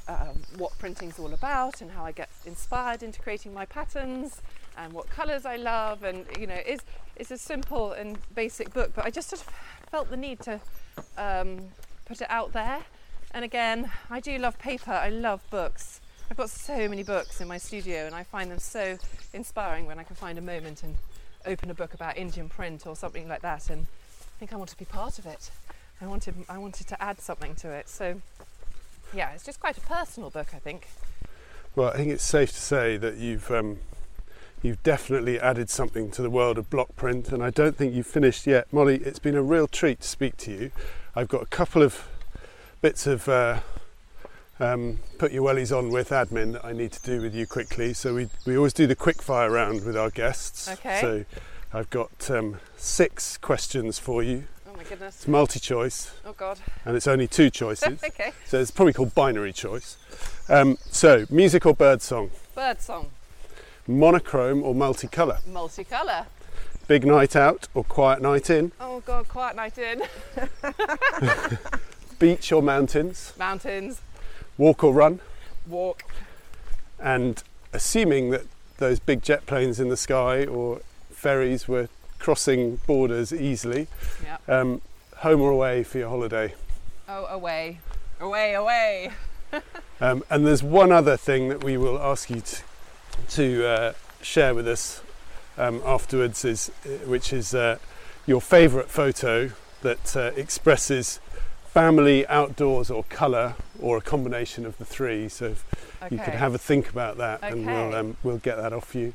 [0.08, 4.42] um, what printing's all about and how I get inspired into creating my patterns
[4.78, 6.04] and what colours I love.
[6.04, 6.84] And you know, it's
[7.16, 9.48] it's a simple and basic book, but I just sort of
[9.90, 10.60] felt the need to
[11.18, 11.60] um,
[12.06, 12.80] put it out there.
[13.38, 14.90] And again, I do love paper.
[14.90, 16.02] I love books.
[16.32, 18.98] I've got so many books in my studio, and I find them so
[19.32, 20.98] inspiring when I can find a moment and
[21.46, 24.72] open a book about Indian print or something like that, and I think I want
[24.72, 25.52] to be part of it.
[26.02, 27.90] I wanted I wanted to add something to it.
[27.90, 28.20] So
[29.14, 30.88] yeah, it's just quite a personal book, I think.
[31.76, 33.78] Well, I think it's safe to say that you've um,
[34.64, 38.08] you've definitely added something to the world of block print, and I don't think you've
[38.08, 38.96] finished yet, Molly.
[38.96, 40.72] It's been a real treat to speak to you.
[41.16, 42.08] I've got a couple of
[42.82, 43.60] bits of uh,
[44.60, 47.94] um, put your wellies on with admin that I need to do with you quickly.
[47.94, 50.68] So we we always do the quick fire round with our guests.
[50.70, 51.00] Okay.
[51.02, 51.26] So
[51.74, 54.46] I've got um, six questions for you.
[54.70, 55.16] Oh my goodness.
[55.18, 56.60] It's multi-choice, Oh god.
[56.86, 58.02] and it's only two choices.
[58.04, 58.32] okay.
[58.46, 59.98] So it's probably called binary choice.
[60.50, 62.32] Um, so, music or bird song?
[62.56, 63.10] Bird song.
[63.86, 65.42] Monochrome or multicolour?
[65.44, 66.26] Multicolour.
[66.88, 68.72] Big night out or quiet night in?
[68.80, 70.04] Oh god, quiet night in.
[72.20, 73.34] Beach or mountains?
[73.38, 74.02] Mountains.
[74.58, 75.20] Walk or run?
[75.68, 76.04] Walk.
[77.00, 77.44] And
[77.74, 78.44] assuming that
[78.78, 81.90] those big jet planes in the sky or ferries were
[82.20, 83.88] crossing borders easily,
[84.24, 84.38] Yeah.
[84.48, 84.82] um,
[85.18, 86.54] home or away for your holiday?
[87.08, 87.80] Oh away.
[88.20, 89.12] Away, away.
[90.00, 92.62] Um, and there's one other thing that we will ask you to,
[93.30, 95.02] to uh, share with us
[95.58, 97.80] um, afterwards, is, uh, which is uh,
[98.28, 99.50] your favourite photo
[99.82, 101.20] that uh, expresses
[101.78, 105.30] family, outdoors, or colour, or a combination of the three.
[105.30, 105.64] So if
[106.02, 106.16] Okay.
[106.16, 109.14] you could have a think about that, and we'll um, we'll get that off you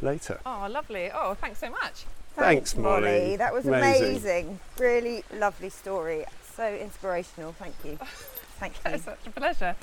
[0.00, 0.38] later.
[0.46, 1.10] Oh lovely.
[1.12, 2.04] Oh thanks so much.
[2.36, 3.34] Thanks, Molly.
[3.36, 4.10] That was Amazing.
[4.10, 4.60] amazing.
[4.78, 6.24] Really lovely story.
[6.56, 7.52] So inspirational.
[7.52, 7.98] Thank you.
[8.60, 8.92] Thank you.
[8.92, 9.74] It's such a pleasure.